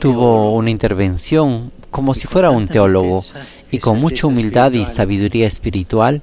tuvo 0.01 0.57
una 0.57 0.71
intervención 0.71 1.71
como 1.93 2.13
si 2.13 2.27
fuera 2.27 2.51
un 2.51 2.67
teólogo 2.67 3.23
y 3.71 3.79
con 3.79 4.01
mucha 4.01 4.27
humildad 4.27 4.73
y 4.73 4.85
sabiduría 4.85 5.47
espiritual 5.47 6.23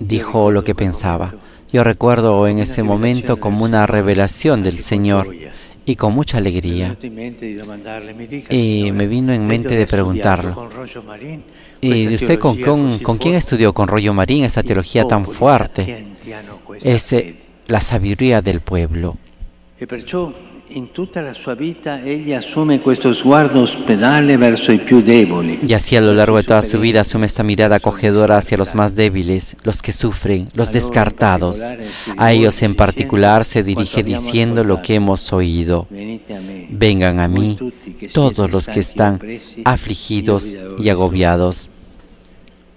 dijo 0.00 0.50
lo 0.50 0.64
que 0.64 0.74
pensaba. 0.74 1.32
Yo 1.74 1.82
recuerdo 1.82 2.46
en 2.46 2.60
ese 2.60 2.84
momento 2.84 3.38
como 3.38 3.64
una 3.64 3.84
revelación 3.84 4.62
del 4.62 4.78
Señor 4.78 5.34
y 5.84 5.96
con 5.96 6.14
mucha 6.14 6.38
alegría. 6.38 6.96
Y 8.48 8.92
me 8.92 9.08
vino 9.08 9.32
en 9.32 9.44
mente 9.44 9.74
de 9.74 9.84
preguntarlo. 9.84 10.70
¿Y 11.80 12.14
usted 12.14 12.38
con, 12.38 12.58
con, 13.02 13.18
quién 13.18 13.34
estudió 13.34 13.74
con 13.74 13.88
Rollo 13.88 14.14
Marín 14.14 14.44
esa 14.44 14.62
teología 14.62 15.04
tan 15.04 15.26
fuerte? 15.26 16.06
Es 16.80 17.12
la 17.66 17.80
sabiduría 17.80 18.40
del 18.40 18.60
pueblo. 18.60 19.16
Y 25.66 25.72
así 25.72 25.96
a 25.96 26.00
lo 26.00 26.14
largo 26.14 26.36
de 26.36 26.42
toda 26.42 26.62
su 26.62 26.80
vida 26.80 27.00
asume 27.02 27.26
esta 27.26 27.42
mirada 27.42 27.76
acogedora 27.76 28.38
hacia 28.38 28.58
los 28.58 28.74
más 28.74 28.94
débiles, 28.94 29.56
los 29.62 29.82
que 29.82 29.92
sufren, 29.92 30.48
los 30.54 30.72
descartados. 30.72 31.62
A 32.16 32.32
ellos 32.32 32.62
en 32.62 32.74
particular 32.74 33.44
se 33.44 33.62
dirige 33.62 34.02
diciendo 34.02 34.64
lo 34.64 34.82
que 34.82 34.94
hemos 34.96 35.32
oído. 35.32 35.86
Vengan 36.70 37.20
a 37.20 37.28
mí 37.28 37.56
todos 38.12 38.50
los 38.50 38.66
que 38.66 38.80
están 38.80 39.20
afligidos 39.64 40.56
y 40.78 40.88
agobiados, 40.88 41.70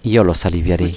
y 0.02 0.10
yo 0.10 0.24
los 0.24 0.46
aliviaré. 0.46 0.94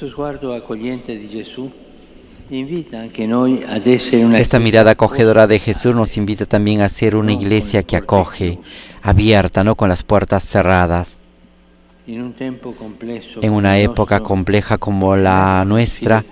Esta 4.35 4.59
mirada 4.59 4.91
acogedora 4.91 5.47
de 5.47 5.57
Jesús 5.57 5.95
nos 5.95 6.17
invita 6.17 6.45
también 6.45 6.81
a 6.81 6.89
ser 6.89 7.15
una 7.15 7.31
iglesia 7.31 7.81
que 7.81 7.95
acoge, 7.95 8.59
abierta, 9.01 9.63
no 9.63 9.75
con 9.75 9.87
las 9.87 10.03
puertas 10.03 10.43
cerradas. 10.43 11.17
En 12.05 13.53
una 13.53 13.79
época 13.79 14.19
compleja 14.19 14.77
como 14.77 15.15
la 15.15 15.63
nuestra, 15.65 16.25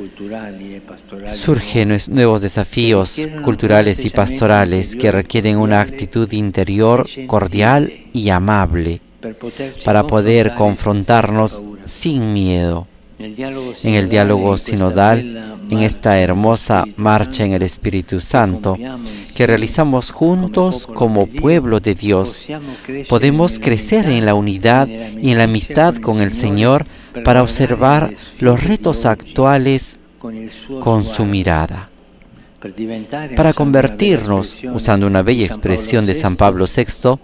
surgen 1.28 1.98
nuevos 2.10 2.42
desafíos 2.42 3.30
culturales 3.42 4.04
y 4.04 4.10
pastorales 4.10 4.98
que 4.98 5.12
requieren 5.12 5.56
una 5.56 5.80
actitud 5.80 6.30
interior 6.34 7.08
cordial 7.28 7.94
y 8.12 8.28
amable 8.30 9.00
para 9.86 10.06
poder 10.06 10.54
confrontarnos 10.54 11.64
sin 11.86 12.34
miedo. 12.34 12.88
En 13.20 13.96
el 13.96 14.08
diálogo 14.10 14.58
sinodal, 14.58 15.59
en 15.70 15.80
esta 15.80 16.20
hermosa 16.20 16.86
marcha 16.96 17.46
en 17.46 17.54
el 17.54 17.64
Espíritu 17.64 18.20
Santo 18.20 18.78
que 19.36 19.48
realizamos 19.48 20.12
juntos 20.12 20.88
como 20.88 21.28
pueblo 21.28 21.80
de 21.80 21.96
Dios, 21.96 22.46
podemos 23.08 23.60
crecer 23.60 24.08
en 24.08 24.26
la 24.26 24.34
unidad 24.34 24.88
y 24.88 25.32
en 25.32 25.38
la 25.38 25.46
amistad 25.46 25.96
con 25.96 26.22
el 26.22 26.34
Señor 26.34 26.86
para 27.24 27.44
observar 27.44 28.14
los 28.40 28.64
retos 28.64 29.06
actuales 29.06 30.00
con 30.80 31.04
su 31.04 31.26
mirada 31.26 31.90
para 33.36 33.54
convertirnos, 33.54 34.58
usando 34.74 35.08
una 35.08 35.22
bella 35.22 35.46
expresión 35.46 36.06
de 36.06 36.16
San 36.16 36.36
Pablo 36.36 36.66
VI, 36.66 37.20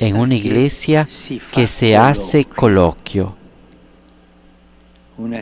en 0.00 0.16
una 0.16 0.34
iglesia 0.34 1.06
que 1.52 1.66
se 1.68 1.96
hace 1.96 2.44
coloquio. 2.44 3.36
Una 5.18 5.40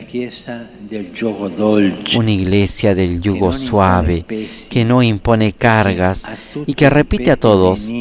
iglesia 2.31 2.95
del 2.95 3.21
yugo 3.21 3.51
suave, 3.51 4.25
que 4.69 4.85
no 4.85 5.03
impone 5.03 5.51
cargas 5.51 6.25
y 6.65 6.73
que 6.73 6.89
repite 6.89 7.31
a 7.31 7.35
todos, 7.35 7.91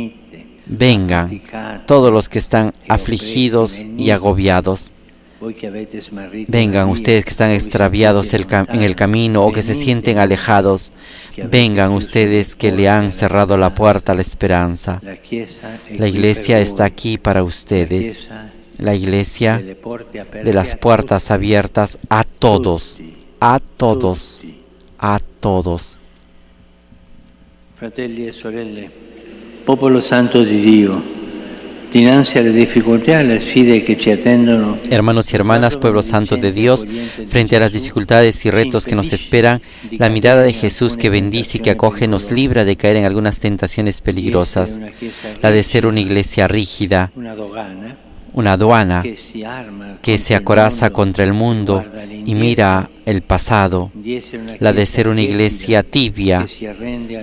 vengan 0.67 1.43
todos 1.87 2.13
los 2.13 2.29
que 2.29 2.39
están 2.39 2.73
afligidos 2.89 3.85
y 3.97 4.11
agobiados 4.11 4.93
Vengan 6.49 6.89
ustedes 6.89 7.25
que 7.25 7.31
están 7.31 7.51
extraviados 7.51 8.33
en 8.33 8.83
el 8.83 8.97
camino 8.97 9.45
o 9.45 9.53
que 9.53 9.63
se 9.63 9.75
sienten 9.75 10.19
alejados. 10.19 10.93
Vengan 11.51 11.93
ustedes 11.93 12.57
que 12.57 12.73
le 12.73 12.89
han 12.89 13.13
cerrado 13.13 13.57
la 13.57 13.75
puerta 13.75 14.13
a 14.13 14.15
la 14.15 14.23
esperanza. 14.23 15.03
La 15.91 16.09
iglesia 16.09 16.61
está 16.61 16.85
aquí 16.85 17.19
para 17.19 17.43
ustedes. 17.43 18.29
La 18.79 18.95
iglesia 18.95 19.61
de 19.61 20.53
las 20.53 20.77
puertas 20.77 21.31
abiertas 21.31 21.99
a 22.09 22.25
todos, 22.25 22.99
a 23.41 23.61
todos, 23.61 24.41
a 24.99 25.21
todos. 25.41 25.99
Fratelli 27.77 28.27
e 28.27 28.33
sorelle, 28.33 28.91
popolo 29.65 30.01
santo 30.01 30.43
di 30.43 30.61
Dio. 30.61 31.15
Hermanos 34.91 35.33
y 35.33 35.37
hermanas, 35.37 35.77
pueblo 35.77 36.03
santo 36.03 36.37
de 36.37 36.51
Dios, 36.51 36.89
frente 37.29 37.57
a 37.57 37.61
las 37.61 37.73
dificultades 37.73 38.45
y 38.45 38.51
retos 38.51 38.85
que 38.85 38.97
nos 38.97 39.13
esperan, 39.13 39.63
la 39.93 40.09
mirada 40.09 40.43
de 40.43 40.53
Jesús 40.53 40.97
que 40.97 41.09
bendice 41.09 41.59
y 41.59 41.61
que 41.61 41.71
acoge 41.71 42.09
nos 42.09 42.33
libra 42.33 42.65
de 42.65 42.75
caer 42.75 42.97
en 42.97 43.05
algunas 43.05 43.39
tentaciones 43.39 44.01
peligrosas, 44.01 44.81
la 45.41 45.53
de 45.53 45.63
ser 45.63 45.87
una 45.87 46.01
iglesia 46.01 46.49
rígida, 46.49 47.13
una 48.35 48.55
aduana 48.55 49.03
que 50.03 50.19
se 50.19 50.35
acoraza 50.35 50.91
contra 50.91 51.25
el 51.25 51.33
mundo 51.33 51.85
y 52.27 52.35
mira 52.35 52.91
el 53.07 53.23
pasado, 53.23 53.93
la 54.59 54.73
de 54.73 54.87
ser 54.87 55.09
una 55.09 55.23
iglesia 55.23 55.83
tibia 55.83 56.45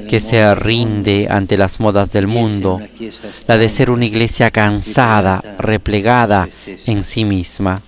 que 0.07 0.19
se 0.19 0.55
rinde 0.55 1.27
ante 1.29 1.57
las 1.57 1.79
modas 1.79 2.11
del 2.11 2.27
mundo, 2.27 2.79
la 3.47 3.57
de 3.57 3.69
ser 3.69 3.91
una 3.91 4.05
iglesia 4.05 4.51
cansada, 4.51 5.43
replegada 5.59 6.47
en 6.85 7.03
sí 7.03 7.25
misma. 7.25 7.81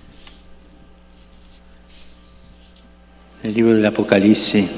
En 3.42 3.50
el 3.50 3.54
libro 3.54 3.74
del 3.74 3.86
Apocalipsis, 3.86 4.68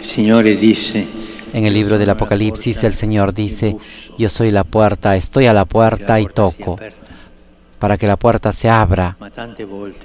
el 0.00 0.06
Señor 0.06 0.44
dice, 0.44 1.06
en 1.52 1.66
el 1.66 1.74
libro 1.74 1.98
del 1.98 2.10
Apocalipsis 2.10 2.82
el 2.82 2.94
Señor 2.94 3.34
dice, 3.34 3.76
yo 4.18 4.28
soy 4.28 4.50
la 4.50 4.64
puerta, 4.64 5.16
estoy 5.16 5.46
a 5.46 5.52
la 5.52 5.64
puerta 5.64 6.18
y 6.18 6.26
toco 6.26 6.78
para 7.82 7.98
que 7.98 8.06
la 8.06 8.16
puerta 8.16 8.52
se 8.52 8.70
abra. 8.70 9.16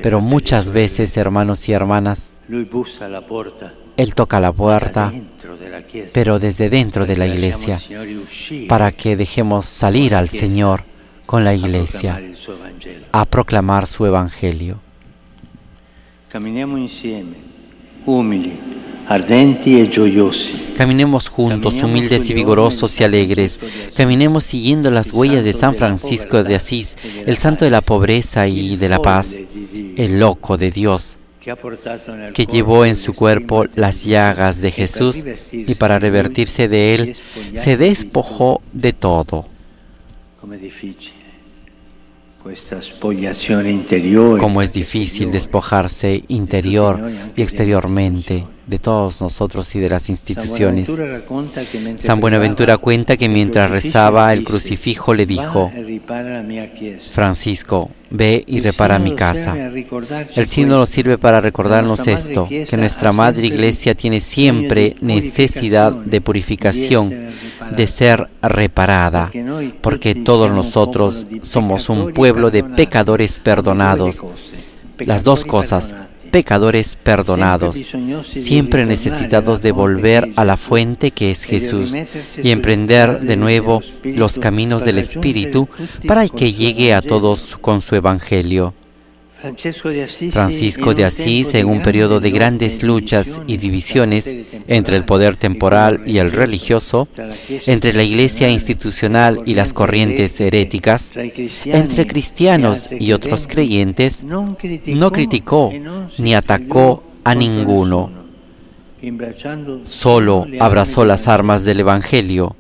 Pero 0.02 0.20
muchas 0.20 0.72
veces, 0.72 1.16
hermanos 1.16 1.70
y 1.70 1.74
hermanas, 1.74 2.34
Él 2.50 2.68
toca 4.16 4.40
la 4.40 4.52
puerta, 4.52 5.14
pero 6.12 6.40
desde 6.40 6.72
dentro 6.72 7.06
de 7.06 7.18
la 7.18 7.28
iglesia, 7.28 7.78
para 8.68 8.92
que 8.92 9.16
dejemos 9.16 9.68
salir 9.68 10.16
al 10.16 10.30
Señor 10.30 10.86
con 11.28 11.44
la 11.44 11.54
iglesia 11.54 12.20
a 13.12 13.26
proclamar 13.26 13.86
su 13.86 14.08
evangelio. 14.08 14.80
Caminemos 16.30 16.80
insieme, 16.80 17.38
humili, 18.08 18.60
ardenti 19.08 19.80
e 19.80 19.90
gioiosi. 19.90 20.74
Caminemos 20.76 21.30
juntos, 21.30 21.82
humildes 21.82 22.30
y 22.30 22.34
vigorosos 22.34 23.00
y 23.00 23.04
alegres. 23.04 23.58
Caminemos 23.96 24.44
siguiendo 24.44 24.92
las 24.92 25.12
huellas 25.12 25.44
de 25.44 25.54
San 25.54 25.76
Francisco 25.76 26.44
de 26.44 26.56
Asís, 26.56 26.98
el 27.26 27.38
santo 27.38 27.66
de 27.66 27.72
la 27.72 27.82
pobreza 27.82 28.48
y 28.48 28.76
de 28.76 28.90
la 28.90 29.00
paz, 29.00 29.40
el 29.96 30.20
loco 30.20 30.58
de 30.58 30.70
Dios, 30.72 31.18
que 32.34 32.46
llevó 32.46 32.86
en 32.86 32.96
su 32.96 33.14
cuerpo 33.14 33.66
las 33.76 34.04
llagas 34.04 34.62
de 34.62 34.72
Jesús 34.72 35.26
y 35.52 35.76
para 35.76 35.98
revertirse 35.98 36.68
de 36.68 36.96
él 36.96 37.16
se 37.56 37.78
despojó 37.78 38.62
de 38.74 38.94
todo. 38.94 39.48
Como 44.40 44.62
es 44.62 44.74
difícil 44.74 45.32
despojarse 45.32 46.24
interior 46.28 47.12
y 47.36 47.42
exteriormente 47.42 48.46
de 48.68 48.80
todos 48.80 49.22
nosotros 49.22 49.74
y 49.76 49.80
de 49.80 49.90
las 49.90 50.10
instituciones. 50.10 50.92
San 51.98 52.20
Buenaventura 52.20 52.78
cuenta 52.78 53.16
que 53.16 53.30
mientras 53.30 53.72
rezaba 53.72 54.34
el 54.34 54.44
crucifijo 54.44 55.14
le 55.14 55.26
dijo, 55.26 55.72
Francisco, 57.12 57.90
ve 58.10 58.44
y 58.46 58.60
repara 58.60 59.00
mi 59.00 59.16
casa. 59.16 59.56
El 60.36 60.48
sínodo 60.48 60.86
sirve 60.86 61.18
para 61.18 61.40
recordarnos 61.40 62.08
esto, 62.08 62.48
que 62.48 62.78
nuestra 62.78 63.14
Madre 63.14 63.48
Iglesia 63.48 63.96
tiene 63.96 64.20
siempre 64.20 64.98
necesidad 65.00 65.94
de 65.94 66.20
purificación, 66.20 67.30
de 67.76 67.88
ser 67.88 68.30
reparada, 68.42 69.32
porque 69.82 70.16
todos 70.16 70.52
nosotros 70.52 71.26
somos 71.42 71.90
un 71.90 72.14
pueblo 72.14 72.50
de 72.52 72.64
pecadores 72.64 73.40
perdonados. 73.40 74.24
Las 75.00 75.24
dos 75.24 75.46
cosas, 75.46 75.94
pecadores 76.32 76.96
perdonados, 76.96 77.78
siempre 78.32 78.86
necesitados 78.86 79.62
de 79.62 79.72
volver 79.72 80.30
a 80.36 80.46
la 80.46 80.58
fuente 80.58 81.12
que 81.12 81.32
es 81.32 81.44
Jesús 81.44 81.94
y 82.42 82.52
emprender 82.52 83.22
de 83.22 83.38
nuevo 83.38 83.82
los 84.04 84.40
caminos 84.40 84.84
del 84.84 85.00
Espíritu 85.00 85.68
para 86.08 86.28
que 86.28 86.54
llegue 86.54 86.94
a 86.94 87.02
todos 87.02 87.58
con 87.60 87.82
su 87.82 87.96
Evangelio. 87.96 88.74
Francisco 89.40 90.94
de 90.94 91.06
Asís, 91.06 91.54
en 91.54 91.68
un 91.68 91.82
periodo 91.82 92.20
de 92.20 92.32
grandes 92.32 92.82
luchas 92.82 93.40
y 93.46 93.58
divisiones 93.58 94.34
entre 94.68 94.98
el 94.98 95.06
poder 95.06 95.36
temporal 95.38 96.02
y 96.06 96.18
el 96.18 96.32
religioso, 96.32 97.08
entre 97.68 97.94
la 97.94 98.04
iglesia 98.04 98.50
institucional 98.50 99.44
y 99.46 99.54
las 99.54 99.74
corrientes 99.74 100.40
heréticas, 100.42 101.12
entre 101.66 102.08
cristianos 102.08 102.90
y 102.92 103.12
otros 103.12 103.48
creyentes, 103.48 104.24
no 104.24 105.12
criticó 105.12 105.72
ni 106.18 106.34
atacó 106.34 107.04
a 107.24 107.36
ninguno. 107.36 108.28
Solo 109.84 110.48
abrazó 110.60 111.06
las 111.06 111.28
armas 111.28 111.64
del 111.64 111.82
Evangelio, 111.82 112.56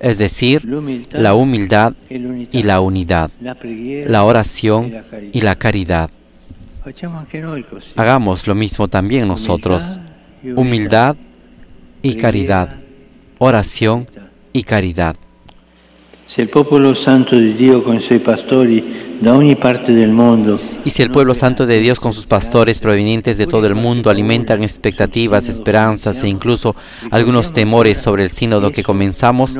es 0.00 0.18
decir, 0.18 0.64
la 1.12 1.34
humildad 1.34 1.94
y 2.10 2.62
la 2.64 2.80
unidad, 2.80 3.30
la 3.40 4.24
oración 4.24 4.92
y 5.32 5.40
la 5.42 5.54
caridad. 5.54 6.10
Hagamos 7.96 8.46
lo 8.46 8.54
mismo 8.54 8.88
también 8.88 9.26
nosotros. 9.26 9.98
Humildad 10.54 11.16
y 12.02 12.14
caridad. 12.16 12.76
Oración 13.38 14.06
y 14.52 14.62
caridad. 14.62 15.16
Si 16.28 16.40
el 16.42 16.48
pueblo 16.48 16.94
santo 16.94 17.36
de 17.36 17.54
Dios 17.54 17.82
con 17.82 18.00
sus 18.00 18.20
pastores 18.20 18.82
parte 19.60 19.92
del 19.92 20.12
mundo. 20.12 20.58
Y 20.84 20.90
si 20.90 21.02
el 21.02 21.10
pueblo 21.10 21.34
santo 21.34 21.66
de 21.66 21.78
Dios 21.80 22.00
con 22.00 22.12
sus 22.12 22.26
pastores 22.26 22.78
provenientes 22.78 23.38
de 23.38 23.46
todo 23.46 23.66
el 23.66 23.74
mundo 23.74 24.10
alimentan 24.10 24.62
expectativas, 24.62 25.48
esperanzas 25.48 26.22
e 26.22 26.28
incluso 26.28 26.74
algunos 27.10 27.52
temores 27.52 27.98
sobre 27.98 28.24
el 28.24 28.30
sínodo 28.30 28.70
que 28.70 28.82
comenzamos, 28.82 29.58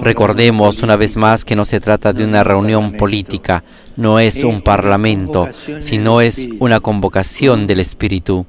recordemos 0.00 0.82
una 0.82 0.96
vez 0.96 1.16
más 1.16 1.44
que 1.44 1.56
no 1.56 1.64
se 1.64 1.80
trata 1.80 2.12
de 2.12 2.24
una 2.24 2.42
reunión 2.42 2.92
política, 2.92 3.62
no 3.96 4.18
es 4.18 4.44
un 4.44 4.62
parlamento, 4.62 5.48
sino 5.80 6.20
es 6.20 6.48
una 6.58 6.80
convocación 6.80 7.66
del 7.66 7.80
Espíritu. 7.80 8.46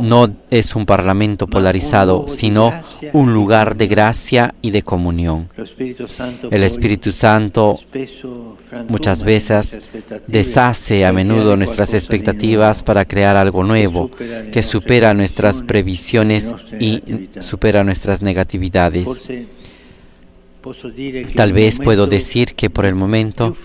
No. 0.00 0.30
Es 0.50 0.74
un 0.74 0.86
parlamento 0.86 1.46
polarizado, 1.46 2.26
sino 2.28 2.72
un 3.12 3.34
lugar 3.34 3.76
de 3.76 3.86
gracia 3.86 4.54
y 4.62 4.70
de 4.70 4.82
comunión. 4.82 5.50
El 6.50 6.62
Espíritu 6.62 7.12
Santo 7.12 7.78
muchas 8.88 9.22
veces 9.22 9.80
deshace 10.26 11.04
a 11.04 11.12
menudo 11.12 11.56
nuestras 11.56 11.92
expectativas 11.92 12.82
para 12.82 13.04
crear 13.04 13.36
algo 13.36 13.62
nuevo 13.62 14.10
que 14.52 14.62
supera 14.62 15.12
nuestras 15.12 15.60
previsiones 15.62 16.54
y 16.80 17.28
supera 17.40 17.84
nuestras 17.84 18.22
negatividades. 18.22 19.28
Tal 21.34 21.52
vez 21.52 21.78
puedo 21.78 22.06
decir 22.06 22.54
que 22.54 22.70
por 22.70 22.84
el 22.84 22.94
momento 22.94 23.56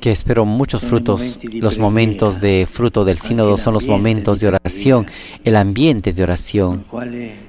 que 0.00 0.10
espero 0.10 0.44
muchos 0.44 0.82
frutos. 0.82 1.38
Los 1.54 1.78
momentos 1.78 2.40
de 2.40 2.68
fruto 2.70 3.04
del 3.04 3.18
sínodo 3.18 3.56
son 3.56 3.74
los 3.74 3.86
momentos 3.86 4.40
de 4.40 4.48
oración, 4.48 5.06
el 5.44 5.56
ambiente 5.56 6.12
de 6.12 6.22
oración 6.22 6.84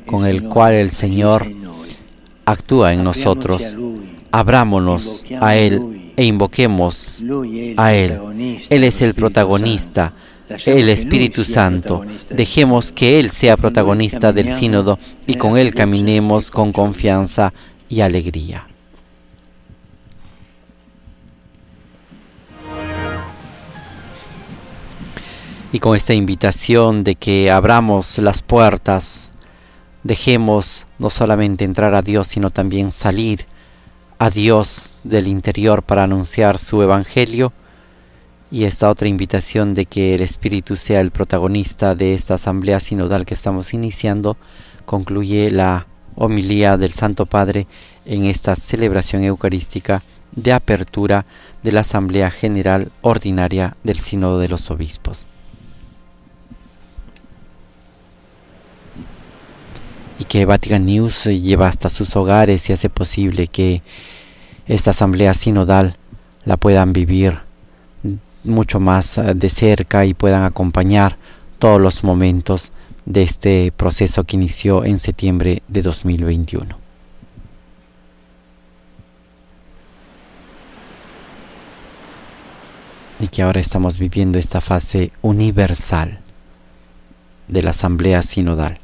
con 0.06 0.26
el 0.26 0.44
cual 0.44 0.74
el 0.74 0.92
Señor 0.92 1.52
actúa 2.46 2.94
en 2.94 3.04
nosotros. 3.04 3.76
Abrámonos 4.32 5.26
a 5.40 5.56
Él 5.56 6.14
e 6.16 6.24
invoquemos 6.24 7.24
a 7.78 7.94
Él. 7.94 8.20
Él 8.70 8.84
es 8.84 9.02
el 9.02 9.14
protagonista, 9.14 10.14
el 10.66 10.90
Espíritu 10.90 11.44
Santo. 11.44 12.06
Dejemos 12.30 12.92
que 12.92 13.20
Él 13.20 13.32
sea 13.32 13.58
protagonista 13.58 14.34
del 14.34 14.54
sínodo 14.54 15.00
y 15.28 15.36
con 15.36 15.58
Él 15.58 15.74
caminemos 15.74 16.52
con 16.52 16.72
confianza 16.72 17.54
y 17.88 18.02
alegría. 18.02 18.70
y 25.72 25.80
con 25.80 25.96
esta 25.96 26.14
invitación 26.14 27.04
de 27.04 27.16
que 27.16 27.52
abramos 27.52 28.18
las 28.18 28.42
puertas, 28.42 29.32
dejemos 30.04 30.86
no 30.98 31.10
solamente 31.10 31.64
entrar 31.64 31.94
a 31.94 32.02
Dios, 32.02 32.28
sino 32.28 32.50
también 32.50 32.92
salir 32.92 33.46
a 34.18 34.30
Dios 34.30 34.98
del 35.04 35.28
interior 35.28 35.84
para 35.84 36.04
anunciar 36.04 36.58
su 36.58 36.82
evangelio, 36.82 37.54
y 38.52 38.64
esta 38.64 38.90
otra 38.90 39.08
invitación 39.08 39.74
de 39.74 39.86
que 39.86 40.16
el 40.16 40.22
Espíritu 40.22 40.76
sea 40.76 41.02
el 41.02 41.12
protagonista 41.12 41.96
de 41.96 42.14
esta 42.14 42.36
asamblea 42.36 42.80
sinodal 42.80 43.26
que 43.26 43.36
estamos 43.36 43.74
iniciando, 43.74 44.38
concluye 44.86 45.52
la 45.52 45.88
homilía 46.16 46.78
del 46.78 46.94
Santo 46.94 47.26
Padre 47.26 47.68
en 48.06 48.26
esta 48.26 48.56
celebración 48.56 49.24
eucarística 49.24 50.02
de 50.32 50.54
apertura 50.54 51.26
de 51.64 51.72
la 51.72 51.82
Asamblea 51.82 52.32
General 52.32 52.92
Ordinaria 53.02 53.76
del 53.84 54.00
Sínodo 54.00 54.40
de 54.40 54.50
los 54.50 54.70
Obispos. 54.72 55.26
y 60.20 60.26
que 60.26 60.44
Vatican 60.44 60.84
News 60.84 61.24
lleva 61.24 61.70
hasta 61.70 61.90
sus 61.90 62.14
hogares 62.18 62.70
y 62.70 62.74
hace 62.74 62.90
posible 62.90 63.48
que 63.48 63.82
esta 64.68 64.92
asamblea 64.92 65.34
sinodal 65.34 65.96
la 66.44 66.58
puedan 66.58 66.92
vivir 66.92 67.40
mucho 68.44 68.80
más 68.80 69.18
eh, 69.18 69.34
de 69.36 69.50
cerca 69.50 70.06
y 70.06 70.14
puedan 70.14 70.44
acompañar 70.44 71.18
todos 71.58 71.80
los 71.80 72.04
momentos 72.04 72.72
de 73.06 73.24
este 73.24 73.72
proceso 73.76 74.24
que 74.24 74.38
inició 74.38 74.86
en 74.86 75.00
septiembre 75.00 75.64
de 75.68 75.82
2021. 75.82 76.78
Y 83.20 83.28
que 83.28 83.42
ahora 83.42 83.60
estamos 83.60 84.00
viviendo 84.00 84.40
esta 84.40 84.62
fase 84.62 85.12
universal 85.22 86.20
de 87.50 87.64
la 87.64 87.72
asamblea 87.72 88.22
sinodal. 88.22 88.80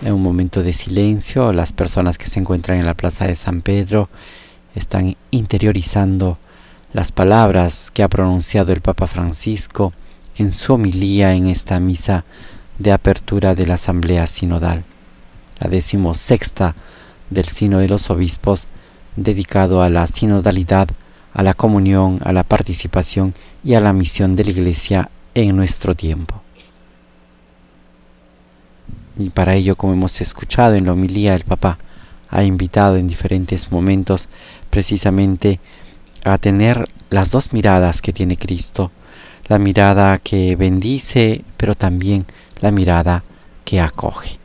En 0.00 0.12
un 0.12 0.22
momento 0.22 0.62
de 0.62 0.72
silencio, 0.72 1.52
las 1.52 1.72
personas 1.72 2.18
que 2.18 2.28
se 2.28 2.38
encuentran 2.38 2.78
en 2.78 2.86
la 2.86 2.94
plaza 2.94 3.26
de 3.26 3.34
San 3.34 3.62
Pedro 3.62 4.08
están 4.76 5.16
interiorizando 5.32 6.38
las 6.92 7.10
palabras 7.10 7.90
que 7.92 8.04
ha 8.04 8.08
pronunciado 8.08 8.72
el 8.72 8.80
Papa 8.80 9.08
Francisco 9.08 9.92
en 10.36 10.52
su 10.52 10.74
homilía 10.74 11.34
en 11.34 11.48
esta 11.48 11.80
misa 11.80 12.24
de 12.78 12.92
apertura 12.92 13.56
de 13.56 13.66
la 13.66 13.74
Asamblea 13.74 14.28
Sinodal, 14.28 14.84
la 15.58 15.68
decimosexta 15.68 16.76
del 17.28 17.46
Sino 17.46 17.80
de 17.80 17.88
los 17.88 18.08
Obispos, 18.08 18.68
dedicado 19.16 19.82
a 19.82 19.90
la 19.90 20.06
sinodalidad, 20.06 20.88
a 21.34 21.42
la 21.42 21.54
comunión, 21.54 22.20
a 22.22 22.32
la 22.32 22.44
participación 22.44 23.34
y 23.64 23.74
a 23.74 23.80
la 23.80 23.92
misión 23.92 24.36
de 24.36 24.44
la 24.44 24.50
Iglesia 24.52 25.10
en 25.34 25.56
nuestro 25.56 25.96
tiempo. 25.96 26.40
Y 29.18 29.30
para 29.30 29.54
ello, 29.54 29.76
como 29.76 29.92
hemos 29.92 30.20
escuchado 30.20 30.74
en 30.74 30.86
la 30.86 30.92
homilía, 30.92 31.34
el 31.34 31.42
Papa 31.42 31.78
ha 32.30 32.44
invitado 32.44 32.96
en 32.96 33.08
diferentes 33.08 33.72
momentos 33.72 34.28
precisamente 34.70 35.60
a 36.24 36.38
tener 36.38 36.88
las 37.10 37.30
dos 37.30 37.52
miradas 37.52 38.00
que 38.00 38.12
tiene 38.12 38.36
Cristo, 38.36 38.92
la 39.48 39.58
mirada 39.58 40.18
que 40.18 40.56
bendice, 40.56 41.44
pero 41.56 41.74
también 41.74 42.26
la 42.60 42.70
mirada 42.70 43.24
que 43.64 43.80
acoge. 43.80 44.38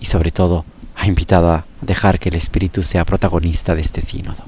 Y 0.00 0.06
sobre 0.06 0.30
todo, 0.30 0.64
ha 0.94 1.06
invitado 1.06 1.50
a 1.50 1.66
dejar 1.80 2.18
que 2.18 2.28
el 2.28 2.36
Espíritu 2.36 2.82
sea 2.82 3.04
protagonista 3.04 3.74
de 3.74 3.82
este 3.82 4.02
sínodo. 4.02 4.44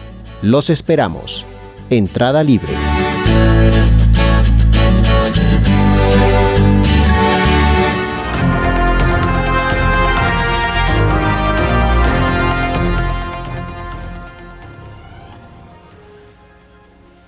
Los 0.42 0.70
esperamos 0.70 1.44
entrada 1.90 2.42
libre. 2.42 2.72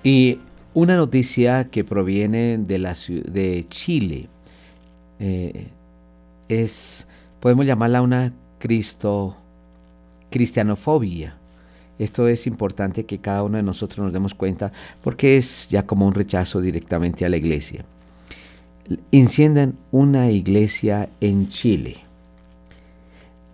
Y 0.03 0.41
una 0.75 0.97
noticia 0.97 1.69
que 1.71 1.85
proviene 1.85 2.57
de, 2.59 2.79
la, 2.79 2.97
de 3.09 3.67
Chile 3.69 4.29
eh, 5.19 5.69
es, 6.49 7.07
podemos 7.41 7.67
llamarla 7.67 8.01
una 8.01 8.33
cristo, 8.59 9.37
cristianofobia. 10.31 11.38
Esto 11.99 12.29
es 12.29 12.47
importante 12.47 13.05
que 13.05 13.19
cada 13.19 13.43
uno 13.43 13.57
de 13.57 13.63
nosotros 13.63 13.99
nos 13.99 14.13
demos 14.13 14.35
cuenta 14.35 14.73
porque 15.03 15.37
es 15.37 15.69
ya 15.69 15.85
como 15.85 16.07
un 16.07 16.15
rechazo 16.15 16.61
directamente 16.61 17.25
a 17.25 17.29
la 17.29 17.37
iglesia. 17.37 17.85
Incendian 19.11 19.75
una 19.91 20.31
iglesia 20.31 21.09
en 21.21 21.49
Chile. 21.49 21.97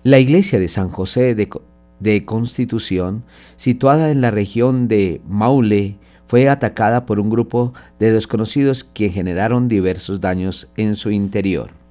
La 0.03 0.19
iglesia 0.19 0.59
de 0.61 0.69
San 0.69 0.91
José 0.91 1.35
de 1.35 2.25
Constitución, 2.25 3.25
situada 3.57 4.11
en 4.11 4.21
la 4.21 4.31
región 4.31 4.87
de 4.87 5.23
Maule, 5.27 5.97
fue 6.27 6.49
atacada 6.49 7.07
por 7.07 7.21
un 7.21 7.31
grupo 7.31 7.73
de 7.99 8.13
desconocidos 8.13 8.85
que 8.85 9.11
generaron 9.11 9.69
diversos 9.69 10.21
daños 10.21 10.69
en 10.77 10.97
su 10.97 11.11
interior. 11.11 11.84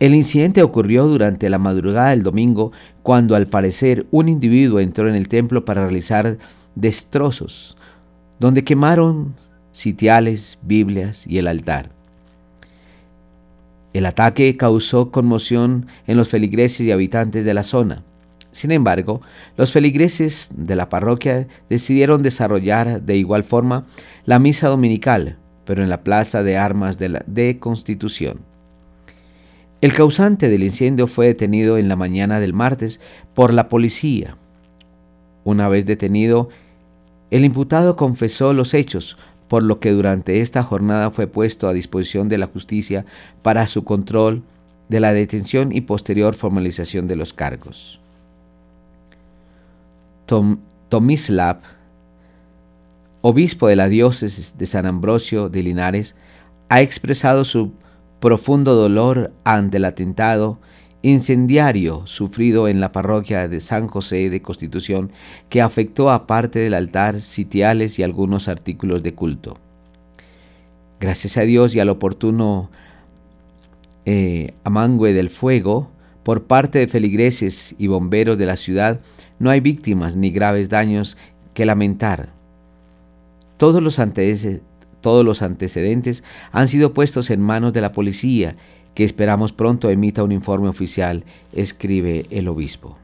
El 0.00 0.14
incidente 0.14 0.62
ocurrió 0.62 1.06
durante 1.06 1.50
la 1.50 1.58
madrugada 1.58 2.08
del 2.08 2.22
domingo 2.22 2.72
cuando 3.02 3.36
al 3.36 3.46
parecer 3.46 4.06
un 4.10 4.30
individuo 4.30 4.80
entró 4.80 5.06
en 5.10 5.14
el 5.14 5.28
templo 5.28 5.66
para 5.66 5.82
realizar 5.82 6.38
destrozos, 6.74 7.76
donde 8.38 8.64
quemaron 8.64 9.34
sitiales, 9.72 10.58
Biblias 10.62 11.26
y 11.26 11.36
el 11.36 11.46
altar. 11.46 11.90
El 13.92 14.06
ataque 14.06 14.56
causó 14.56 15.10
conmoción 15.10 15.86
en 16.06 16.16
los 16.16 16.30
feligreses 16.30 16.80
y 16.80 16.92
habitantes 16.92 17.44
de 17.44 17.52
la 17.52 17.62
zona. 17.62 18.02
Sin 18.52 18.72
embargo, 18.72 19.20
los 19.58 19.70
feligreses 19.70 20.48
de 20.56 20.76
la 20.76 20.88
parroquia 20.88 21.46
decidieron 21.68 22.22
desarrollar 22.22 23.02
de 23.02 23.16
igual 23.18 23.44
forma 23.44 23.84
la 24.24 24.38
misa 24.38 24.68
dominical, 24.68 25.36
pero 25.66 25.82
en 25.82 25.90
la 25.90 26.02
plaza 26.02 26.42
de 26.42 26.56
armas 26.56 26.98
de, 26.98 27.10
la, 27.10 27.22
de 27.26 27.58
Constitución. 27.58 28.49
El 29.80 29.94
causante 29.94 30.50
del 30.50 30.62
incendio 30.62 31.06
fue 31.06 31.26
detenido 31.26 31.78
en 31.78 31.88
la 31.88 31.96
mañana 31.96 32.38
del 32.38 32.52
martes 32.52 33.00
por 33.34 33.54
la 33.54 33.68
policía. 33.68 34.36
Una 35.42 35.68
vez 35.68 35.86
detenido, 35.86 36.50
el 37.30 37.44
imputado 37.44 37.96
confesó 37.96 38.52
los 38.52 38.74
hechos, 38.74 39.16
por 39.48 39.62
lo 39.62 39.80
que 39.80 39.90
durante 39.90 40.40
esta 40.40 40.62
jornada 40.62 41.10
fue 41.10 41.26
puesto 41.26 41.66
a 41.66 41.72
disposición 41.72 42.28
de 42.28 42.38
la 42.38 42.46
justicia 42.46 43.06
para 43.42 43.66
su 43.66 43.82
control 43.84 44.42
de 44.90 45.00
la 45.00 45.14
detención 45.14 45.72
y 45.72 45.80
posterior 45.80 46.34
formalización 46.34 47.08
de 47.08 47.16
los 47.16 47.32
cargos. 47.32 48.00
Tomislav, 50.88 51.58
obispo 53.22 53.66
de 53.66 53.76
la 53.76 53.88
diócesis 53.88 54.58
de 54.58 54.66
San 54.66 54.86
Ambrosio 54.86 55.48
de 55.48 55.62
Linares, 55.62 56.16
ha 56.68 56.82
expresado 56.82 57.44
su 57.44 57.72
profundo 58.20 58.74
dolor 58.74 59.32
ante 59.44 59.78
el 59.78 59.84
atentado 59.84 60.58
incendiario 61.02 62.06
sufrido 62.06 62.68
en 62.68 62.80
la 62.80 62.92
parroquia 62.92 63.48
de 63.48 63.60
San 63.60 63.88
José 63.88 64.28
de 64.28 64.42
Constitución 64.42 65.10
que 65.48 65.62
afectó 65.62 66.10
a 66.10 66.26
parte 66.26 66.58
del 66.58 66.74
altar, 66.74 67.22
sitiales 67.22 67.98
y 67.98 68.02
algunos 68.02 68.48
artículos 68.48 69.02
de 69.02 69.14
culto. 69.14 69.58
Gracias 71.00 71.38
a 71.38 71.42
Dios 71.42 71.74
y 71.74 71.80
al 71.80 71.88
oportuno 71.88 72.70
eh, 74.04 74.52
amangue 74.64 75.14
del 75.14 75.30
fuego, 75.30 75.90
por 76.22 76.44
parte 76.44 76.78
de 76.78 76.88
feligreses 76.88 77.74
y 77.78 77.86
bomberos 77.86 78.36
de 78.36 78.46
la 78.46 78.56
ciudad 78.56 79.00
no 79.38 79.48
hay 79.48 79.60
víctimas 79.60 80.16
ni 80.16 80.30
graves 80.30 80.68
daños 80.68 81.16
que 81.54 81.64
lamentar. 81.64 82.28
Todos 83.56 83.82
los, 83.82 83.98
todos 85.00 85.24
los 85.24 85.42
antecedentes 85.42 86.22
han 86.52 86.68
sido 86.68 86.94
puestos 86.94 87.30
en 87.30 87.40
manos 87.40 87.72
de 87.72 87.80
la 87.80 87.92
policía, 87.92 88.56
que 88.94 89.04
esperamos 89.04 89.52
pronto 89.52 89.90
emita 89.90 90.22
un 90.22 90.32
informe 90.32 90.68
oficial, 90.68 91.24
escribe 91.52 92.26
el 92.30 92.48
obispo. 92.48 92.96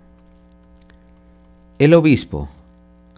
El 1.78 1.94
obispo, 1.94 2.48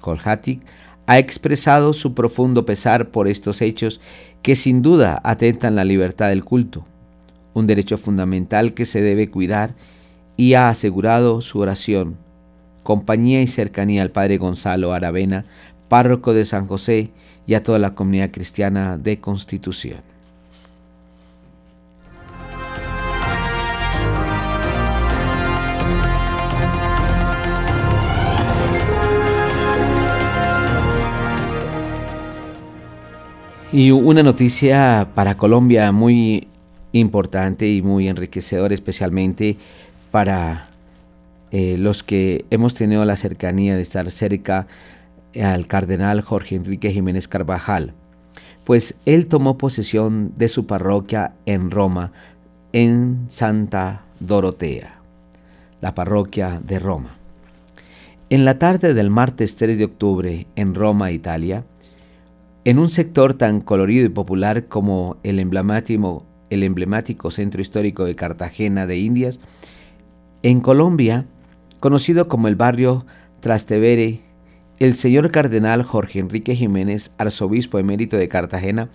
Kolhatik, 0.01 0.61
ha 1.07 1.19
expresado 1.19 1.93
su 1.93 2.13
profundo 2.13 2.67
pesar 2.67 3.09
por 3.09 3.29
estos 3.29 3.63
hechos 3.63 4.01
que 4.43 4.57
sin 4.57 4.83
duda 4.83 5.21
atentan 5.25 5.75
la 5.75 5.85
libertad 5.85 6.29
del 6.29 6.45
culto, 6.45 6.85
un 7.55 7.67
derecho 7.67 7.97
fundamental 7.97 8.75
que 8.75 8.85
se 8.85 9.01
debe 9.01 9.31
cuidar 9.31 9.75
y 10.37 10.55
ha 10.55 10.69
asegurado 10.69 11.41
su 11.41 11.61
oración, 11.61 12.17
compañía 12.83 13.43
y 13.43 13.47
cercanía 13.47 14.03
al 14.03 14.11
Padre 14.11 14.39
Gonzalo 14.39 14.93
Aravena, 14.93 15.45
párroco 15.89 16.35
de 16.35 16.45
San 16.45 16.67
José, 16.67 17.11
y 17.47 17.55
a 17.55 17.63
toda 17.63 17.79
la 17.79 17.95
comunidad 17.95 18.31
cristiana 18.31 18.99
de 18.99 19.21
Constitución. 19.21 20.01
Y 33.73 33.91
una 33.91 34.23
noticia 34.23 35.09
para 35.15 35.37
Colombia 35.37 35.93
muy 35.93 36.49
importante 36.93 37.69
y 37.69 37.81
muy 37.81 38.09
enriquecedora, 38.09 38.75
especialmente 38.75 39.57
para 40.11 40.69
eh, 41.51 41.77
los 41.79 42.03
que 42.03 42.45
hemos 42.51 42.75
tenido 42.75 43.05
la 43.05 43.17
cercanía 43.17 43.75
de 43.77 43.83
estar 43.83 44.11
cerca 44.11 44.67
al 45.35 45.67
cardenal 45.67 46.23
Jorge 46.23 46.57
Enrique 46.57 46.91
Jiménez 46.91 47.29
Carvajal, 47.29 47.95
pues 48.65 48.97
él 49.07 49.29
tomó 49.29 49.57
posesión 49.59 50.33
de 50.37 50.49
su 50.49 50.67
parroquia 50.67 51.35
en 51.47 51.71
Roma, 51.71 52.13
en 52.73 53.27
Santa 53.29 54.05
Dorotea, 54.21 55.01
la 55.81 55.95
parroquia 55.95 56.61
de 56.63 56.79
Roma. 56.79 57.11
En 58.31 58.45
la 58.45 58.59
tarde 58.59 58.93
del 58.93 59.09
martes 59.09 59.57
3 59.57 59.79
de 59.79 59.85
octubre, 59.85 60.47
en 60.55 60.75
Roma, 60.75 61.13
Italia, 61.13 61.65
en 62.67 62.79
un 62.79 62.91
sector 62.91 63.33
tan 63.33 63.63
colorido 63.63 64.05
y 64.05 64.11
popular 64.11 64.67
como 64.67 65.17
el 65.23 65.39
emblemático, 65.39 66.21
centro 67.31 67.63
histórico 67.63 68.05
de 68.05 68.17
Cartagena 68.17 68.87
de 68.87 68.99
Indias, 68.99 69.41
en 70.43 70.61
Colombia, 70.61 71.25
conocido 71.81 72.29
como 72.29 72.49
el 72.49 72.57
barrio 72.57 73.07
Trastevere, 73.41 74.28
el 74.79 74.95
señor 74.95 75.31
cardenal 75.31 75.83
Jorge 75.83 76.21
Enrique 76.21 76.55
Jiménez, 76.55 77.11
arzobispo 77.19 77.79
emérito 77.79 78.17
de 78.17 78.29
Cartagena, 78.29 78.89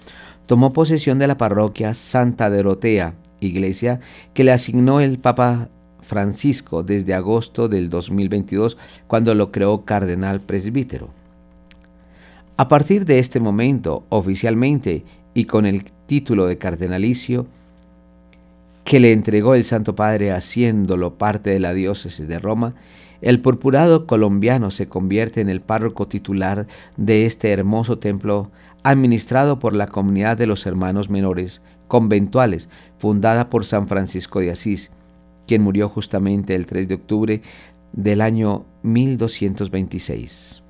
tomó 0.46 0.74
posesión 0.74 1.20
de 1.20 1.28
la 1.28 1.38
parroquia 1.38 1.94
Santa 1.94 2.50
Dorotea, 2.50 3.16
iglesia 3.40 4.00
que 4.34 4.44
le 4.44 4.52
asignó 4.52 5.02
el 5.02 5.20
Papa 5.20 5.70
Francisco 6.02 6.84
desde 6.84 7.14
agosto 7.14 7.68
del 7.68 7.90
2022, 7.90 8.78
cuando 9.08 9.36
lo 9.36 9.52
creó 9.52 9.84
cardenal 9.84 10.40
presbítero. 10.40 11.10
A 12.56 12.68
partir 12.68 13.06
de 13.06 13.20
este 13.20 13.40
momento, 13.40 14.06
oficialmente 14.10 15.04
y 15.34 15.46
con 15.46 15.66
el 15.66 15.86
título 16.06 16.46
de 16.46 16.58
cardenalicio, 16.58 17.48
que 18.84 19.00
le 19.00 19.12
entregó 19.12 19.56
el 19.56 19.64
Santo 19.64 19.96
Padre 19.96 20.32
haciéndolo 20.32 21.16
parte 21.16 21.50
de 21.50 21.60
la 21.60 21.74
diócesis 21.74 22.28
de 22.28 22.40
Roma, 22.40 22.76
el 23.24 23.40
purpurado 23.40 24.06
colombiano 24.06 24.70
se 24.70 24.90
convierte 24.90 25.40
en 25.40 25.50
el 25.50 25.62
párroco 25.62 26.10
titular 26.10 26.68
de 26.98 27.26
este 27.26 27.54
hermoso 27.54 27.98
templo 27.98 28.52
administrado 28.84 29.60
por 29.60 29.74
la 29.74 29.88
comunidad 29.88 30.36
de 30.36 30.46
los 30.46 30.66
hermanos 30.66 31.10
menores 31.10 31.62
conventuales, 31.88 32.68
fundada 32.98 33.50
por 33.50 33.64
San 33.64 33.88
Francisco 33.88 34.42
de 34.42 34.52
Asís, 34.52 34.92
quien 35.48 35.62
murió 35.62 35.88
justamente 35.88 36.54
el 36.54 36.66
3 36.66 36.86
de 36.90 36.96
octubre 36.96 37.42
del 37.94 38.20
año 38.20 38.66
1226. 38.82 40.62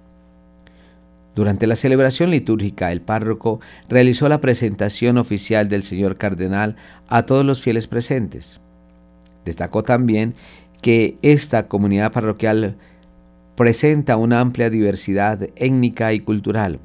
Durante 1.33 1.65
la 1.65 1.75
celebración 1.75 2.29
litúrgica, 2.29 2.91
el 2.91 3.01
párroco 3.01 3.61
realizó 3.89 4.29
la 4.29 4.41
presentación 4.41 5.17
oficial 5.17 5.69
del 5.69 5.81
señor 5.81 6.17
cardenal 6.17 6.75
a 7.07 7.25
todos 7.25 7.43
los 7.43 7.63
fieles 7.63 7.87
presentes. 7.87 8.59
Destacó 9.43 9.81
también 9.81 10.35
que 10.83 11.17
esta 11.21 11.67
comunidad 11.67 12.11
parroquial 12.11 12.75
presenta 13.55 14.17
una 14.17 14.41
amplia 14.41 14.69
diversidad 14.69 15.41
étnica 15.55 16.13
y 16.13 16.19
cultural. 16.19 16.79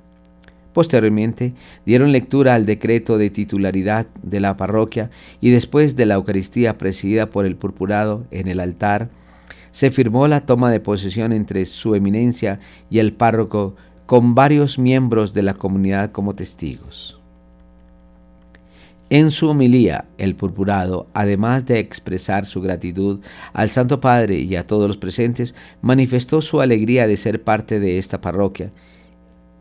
Posteriormente 0.73 1.55
dieron 1.85 2.13
lectura 2.13 2.55
al 2.55 2.65
decreto 2.65 3.19
de 3.19 3.31
titularidad 3.31 4.07
de 4.23 4.39
la 4.39 4.57
parroquia 4.57 5.11
y 5.41 5.51
después 5.51 5.97
de 5.97 6.07
la 6.07 6.15
Eucaristía 6.15 6.79
presidida 6.79 7.27
por 7.27 7.45
el 7.45 7.57
purpurado 7.57 8.25
en 8.31 8.47
el 8.47 8.61
altar, 8.61 9.11
se 9.73 9.91
firmó 9.91 10.29
la 10.29 10.47
toma 10.47 10.71
de 10.71 10.79
posesión 10.79 11.33
entre 11.33 11.67
su 11.67 11.97
eminencia 11.97 12.61
y 12.91 13.01
el 13.01 13.13
párroco 13.13 13.75
con 14.07 14.37
varios 14.37 14.79
miembros 14.79 15.35
de 15.35 15.43
la 15.43 15.55
comunidad 15.55 16.13
como 16.13 16.35
testigos. 16.35 17.18
En 19.11 19.31
su 19.31 19.49
homilía, 19.49 20.05
el 20.19 20.35
purpurado, 20.35 21.07
además 21.15 21.65
de 21.65 21.79
expresar 21.79 22.45
su 22.45 22.61
gratitud 22.61 23.21
al 23.55 23.71
Santo 23.71 24.01
Padre 24.01 24.41
y 24.41 24.55
a 24.55 24.67
todos 24.67 24.87
los 24.87 24.99
presentes, 24.99 25.55
manifestó 25.81 26.43
su 26.43 26.61
alegría 26.61 27.07
de 27.07 27.17
ser 27.17 27.43
parte 27.43 27.81
de 27.81 27.97
esta 27.97 28.21
parroquia 28.21 28.71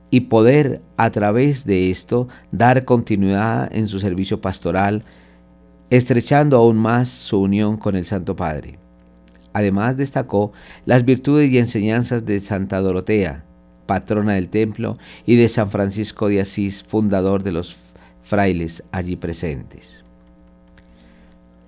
y 0.10 0.22
poder 0.22 0.82
a 0.98 1.12
través 1.12 1.66
de 1.66 1.90
esto 1.90 2.28
dar 2.52 2.84
continuidad 2.84 3.74
en 3.74 3.88
su 3.88 4.02
servicio 4.02 4.42
pastoral, 4.42 5.04
estrechando 5.90 6.58
aún 6.58 6.78
más 6.78 7.08
su 7.08 7.42
unión 7.42 7.78
con 7.78 7.96
el 7.96 8.06
Santo 8.06 8.36
Padre. 8.36 8.80
Además 9.54 9.96
destacó 9.96 10.52
las 10.86 11.06
virtudes 11.06 11.50
y 11.52 11.58
enseñanzas 11.58 12.26
de 12.26 12.42
Santa 12.42 12.82
Dorotea, 12.82 13.46
patrona 13.86 14.34
del 14.34 14.50
templo, 14.50 14.98
y 15.26 15.36
de 15.38 15.48
San 15.48 15.72
Francisco 15.72 16.28
de 16.28 16.42
Asís, 16.42 16.84
fundador 16.84 17.44
de 17.44 17.54
los 17.54 17.76
frailes 18.28 18.84
allí 18.92 19.16
presentes. 19.16 20.04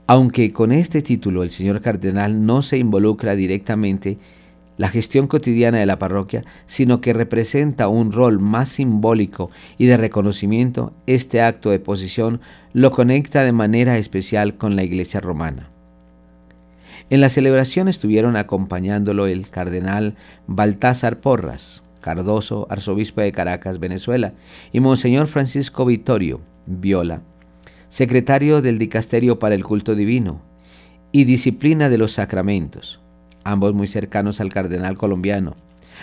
Aunque 0.08 0.52
con 0.52 0.72
este 0.72 1.02
título 1.02 1.44
el 1.44 1.52
señor 1.52 1.82
cardenal 1.82 2.46
no 2.46 2.62
se 2.62 2.78
involucra 2.78 3.36
directamente 3.36 4.18
la 4.76 4.90
gestión 4.90 5.28
cotidiana 5.28 5.80
de 5.80 5.86
la 5.86 6.00
parroquia, 6.00 6.42
sino 6.66 7.02
que 7.02 7.14
representa 7.14 7.90
un 7.90 8.12
rol 8.12 8.40
más 8.40 8.70
simbólico 8.70 9.52
y 9.78 9.88
de 9.88 9.98
reconocimiento, 9.98 10.94
este 11.06 11.42
acto 11.42 11.70
de 11.70 11.80
posición 11.80 12.40
lo 12.74 12.92
conecta 12.92 13.44
de 13.44 13.52
manera 13.52 13.98
especial 13.98 14.56
con 14.56 14.76
la 14.76 14.84
Iglesia 14.84 15.20
romana. 15.20 15.70
En 17.10 17.22
la 17.22 17.30
celebración 17.30 17.88
estuvieron 17.88 18.36
acompañándolo 18.36 19.28
el 19.28 19.50
cardenal 19.50 20.16
Baltázar 20.48 21.20
Porras, 21.20 21.84
Cardoso, 22.10 22.66
arzobispo 22.72 23.22
de 23.22 23.32
Caracas, 23.32 23.78
Venezuela, 23.78 24.34
y 24.72 24.80
Monseñor 24.80 25.28
Francisco 25.28 25.86
Vittorio 25.86 26.42
Viola, 26.66 27.22
secretario 27.88 28.64
del 28.64 28.80
Dicasterio 28.80 29.38
para 29.38 29.54
el 29.54 29.64
Culto 29.64 29.94
Divino 29.94 30.42
y 31.12 31.26
Disciplina 31.26 31.88
de 31.88 32.00
los 32.00 32.14
Sacramentos, 32.14 33.00
ambos 33.44 33.76
muy 33.76 33.86
cercanos 33.86 34.42
al 34.42 34.52
cardenal 34.52 34.98
colombiano. 34.98 35.56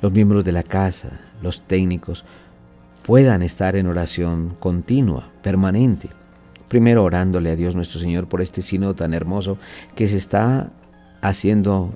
los 0.00 0.12
miembros 0.12 0.44
de 0.44 0.52
la 0.52 0.62
casa, 0.62 1.20
los 1.42 1.62
técnicos, 1.62 2.24
puedan 3.02 3.42
estar 3.42 3.76
en 3.76 3.86
oración 3.86 4.56
continua, 4.60 5.28
permanente. 5.42 6.08
Primero 6.68 7.04
orándole 7.04 7.50
a 7.50 7.56
Dios 7.56 7.74
nuestro 7.74 8.00
Señor 8.00 8.26
por 8.28 8.40
este 8.40 8.62
signo 8.62 8.94
tan 8.94 9.12
hermoso 9.12 9.58
que 9.94 10.08
se 10.08 10.16
está 10.16 10.70
haciendo 11.20 11.92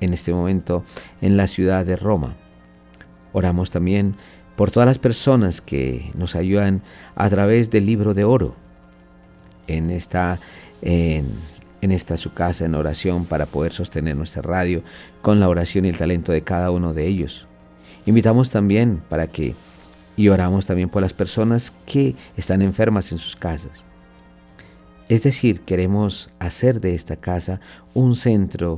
en 0.00 0.12
este 0.12 0.32
momento 0.32 0.84
en 1.20 1.36
la 1.36 1.46
ciudad 1.46 1.84
de 1.84 1.96
Roma. 1.96 2.34
Oramos 3.32 3.70
también 3.70 4.16
por 4.56 4.70
todas 4.70 4.86
las 4.86 4.98
personas 4.98 5.60
que 5.60 6.10
nos 6.14 6.34
ayudan 6.34 6.82
a 7.14 7.28
través 7.28 7.70
del 7.70 7.86
libro 7.86 8.14
de 8.14 8.24
oro 8.24 8.54
en 9.66 9.90
esta 9.90 10.40
en 10.82 11.26
en 11.80 11.92
esta 11.92 12.16
su 12.16 12.32
casa 12.32 12.64
en 12.64 12.74
oración 12.74 13.24
para 13.24 13.46
poder 13.46 13.72
sostener 13.72 14.16
nuestra 14.16 14.42
radio 14.42 14.82
con 15.22 15.40
la 15.40 15.48
oración 15.48 15.84
y 15.84 15.88
el 15.88 15.96
talento 15.96 16.32
de 16.32 16.42
cada 16.42 16.70
uno 16.70 16.92
de 16.92 17.06
ellos. 17.06 17.46
Invitamos 18.06 18.50
también 18.50 19.02
para 19.08 19.26
que 19.26 19.54
y 20.16 20.28
oramos 20.28 20.66
también 20.66 20.88
por 20.88 21.00
las 21.00 21.12
personas 21.12 21.72
que 21.86 22.14
están 22.36 22.62
enfermas 22.62 23.10
en 23.12 23.18
sus 23.18 23.36
casas. 23.36 23.84
Es 25.08 25.22
decir, 25.22 25.62
queremos 25.62 26.30
hacer 26.38 26.80
de 26.80 26.94
esta 26.94 27.16
casa 27.16 27.60
un 27.94 28.14
centro, 28.14 28.76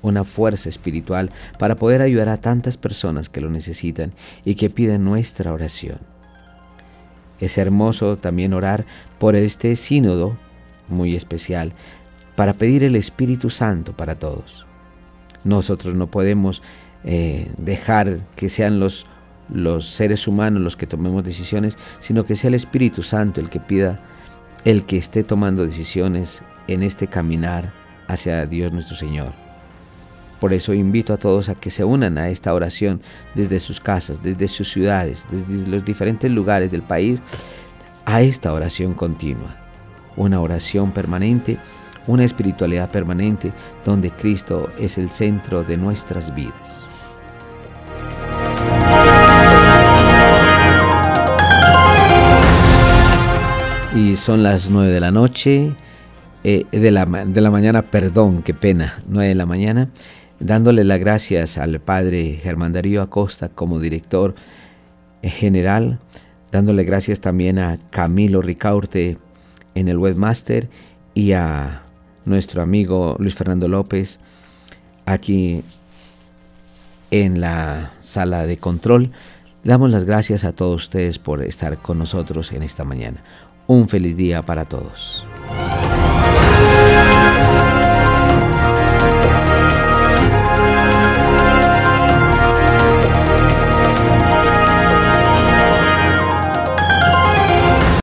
una 0.00 0.24
fuerza 0.24 0.68
espiritual 0.68 1.30
para 1.58 1.74
poder 1.74 2.02
ayudar 2.02 2.28
a 2.28 2.40
tantas 2.40 2.76
personas 2.76 3.28
que 3.28 3.40
lo 3.40 3.50
necesitan 3.50 4.12
y 4.44 4.54
que 4.54 4.70
piden 4.70 5.04
nuestra 5.04 5.52
oración. 5.52 5.98
Es 7.40 7.58
hermoso 7.58 8.16
también 8.16 8.54
orar 8.54 8.84
por 9.18 9.34
este 9.34 9.74
sínodo 9.76 10.38
muy 10.88 11.16
especial 11.16 11.72
para 12.36 12.54
pedir 12.54 12.84
el 12.84 12.96
Espíritu 12.96 13.50
Santo 13.50 13.92
para 13.92 14.16
todos. 14.16 14.66
Nosotros 15.44 15.94
no 15.94 16.06
podemos 16.06 16.62
eh, 17.04 17.50
dejar 17.58 18.20
que 18.34 18.48
sean 18.48 18.80
los, 18.80 19.06
los 19.52 19.86
seres 19.86 20.26
humanos 20.26 20.62
los 20.62 20.76
que 20.76 20.86
tomemos 20.86 21.24
decisiones, 21.24 21.76
sino 22.00 22.24
que 22.24 22.36
sea 22.36 22.48
el 22.48 22.54
Espíritu 22.54 23.02
Santo 23.02 23.40
el 23.40 23.50
que 23.50 23.60
pida, 23.60 24.00
el 24.64 24.84
que 24.84 24.96
esté 24.96 25.22
tomando 25.22 25.64
decisiones 25.64 26.42
en 26.66 26.82
este 26.82 27.06
caminar 27.06 27.72
hacia 28.08 28.46
Dios 28.46 28.72
nuestro 28.72 28.96
Señor. 28.96 29.32
Por 30.40 30.52
eso 30.52 30.74
invito 30.74 31.12
a 31.12 31.16
todos 31.16 31.48
a 31.48 31.54
que 31.54 31.70
se 31.70 31.84
unan 31.84 32.18
a 32.18 32.28
esta 32.28 32.52
oración 32.52 33.00
desde 33.34 33.60
sus 33.60 33.80
casas, 33.80 34.22
desde 34.22 34.48
sus 34.48 34.70
ciudades, 34.70 35.26
desde 35.30 35.70
los 35.70 35.84
diferentes 35.84 36.30
lugares 36.30 36.70
del 36.70 36.82
país, 36.82 37.20
a 38.04 38.20
esta 38.20 38.52
oración 38.52 38.94
continua, 38.94 39.56
una 40.16 40.40
oración 40.40 40.92
permanente 40.92 41.58
una 42.06 42.24
espiritualidad 42.24 42.90
permanente 42.90 43.52
donde 43.84 44.10
Cristo 44.10 44.70
es 44.78 44.98
el 44.98 45.10
centro 45.10 45.64
de 45.64 45.76
nuestras 45.76 46.34
vidas. 46.34 46.82
Y 53.94 54.16
son 54.16 54.42
las 54.42 54.68
nueve 54.70 54.90
de 54.90 55.00
la 55.00 55.12
noche, 55.12 55.72
eh, 56.42 56.66
de, 56.72 56.90
la, 56.90 57.06
de 57.06 57.40
la 57.40 57.50
mañana, 57.50 57.82
perdón, 57.82 58.42
qué 58.42 58.52
pena, 58.52 58.94
nueve 59.06 59.28
de 59.28 59.34
la 59.36 59.46
mañana, 59.46 59.88
dándole 60.40 60.82
las 60.82 60.98
gracias 60.98 61.58
al 61.58 61.80
padre 61.80 62.40
Germán 62.42 62.72
Darío 62.72 63.02
Acosta 63.02 63.48
como 63.48 63.78
director 63.78 64.34
general, 65.22 66.00
dándole 66.50 66.82
gracias 66.82 67.20
también 67.20 67.58
a 67.58 67.78
Camilo 67.90 68.42
Ricaurte 68.42 69.16
en 69.76 69.88
el 69.88 69.96
webmaster 69.96 70.68
y 71.14 71.32
a 71.32 71.83
nuestro 72.24 72.62
amigo 72.62 73.16
Luis 73.18 73.34
Fernando 73.34 73.68
López 73.68 74.20
aquí 75.06 75.62
en 77.10 77.40
la 77.40 77.92
sala 78.00 78.46
de 78.46 78.56
control. 78.56 79.10
Damos 79.62 79.90
las 79.90 80.04
gracias 80.04 80.44
a 80.44 80.52
todos 80.52 80.82
ustedes 80.82 81.18
por 81.18 81.42
estar 81.42 81.78
con 81.78 81.98
nosotros 81.98 82.52
en 82.52 82.62
esta 82.62 82.84
mañana. 82.84 83.22
Un 83.66 83.88
feliz 83.88 84.16
día 84.16 84.42
para 84.42 84.64
todos. 84.66 85.24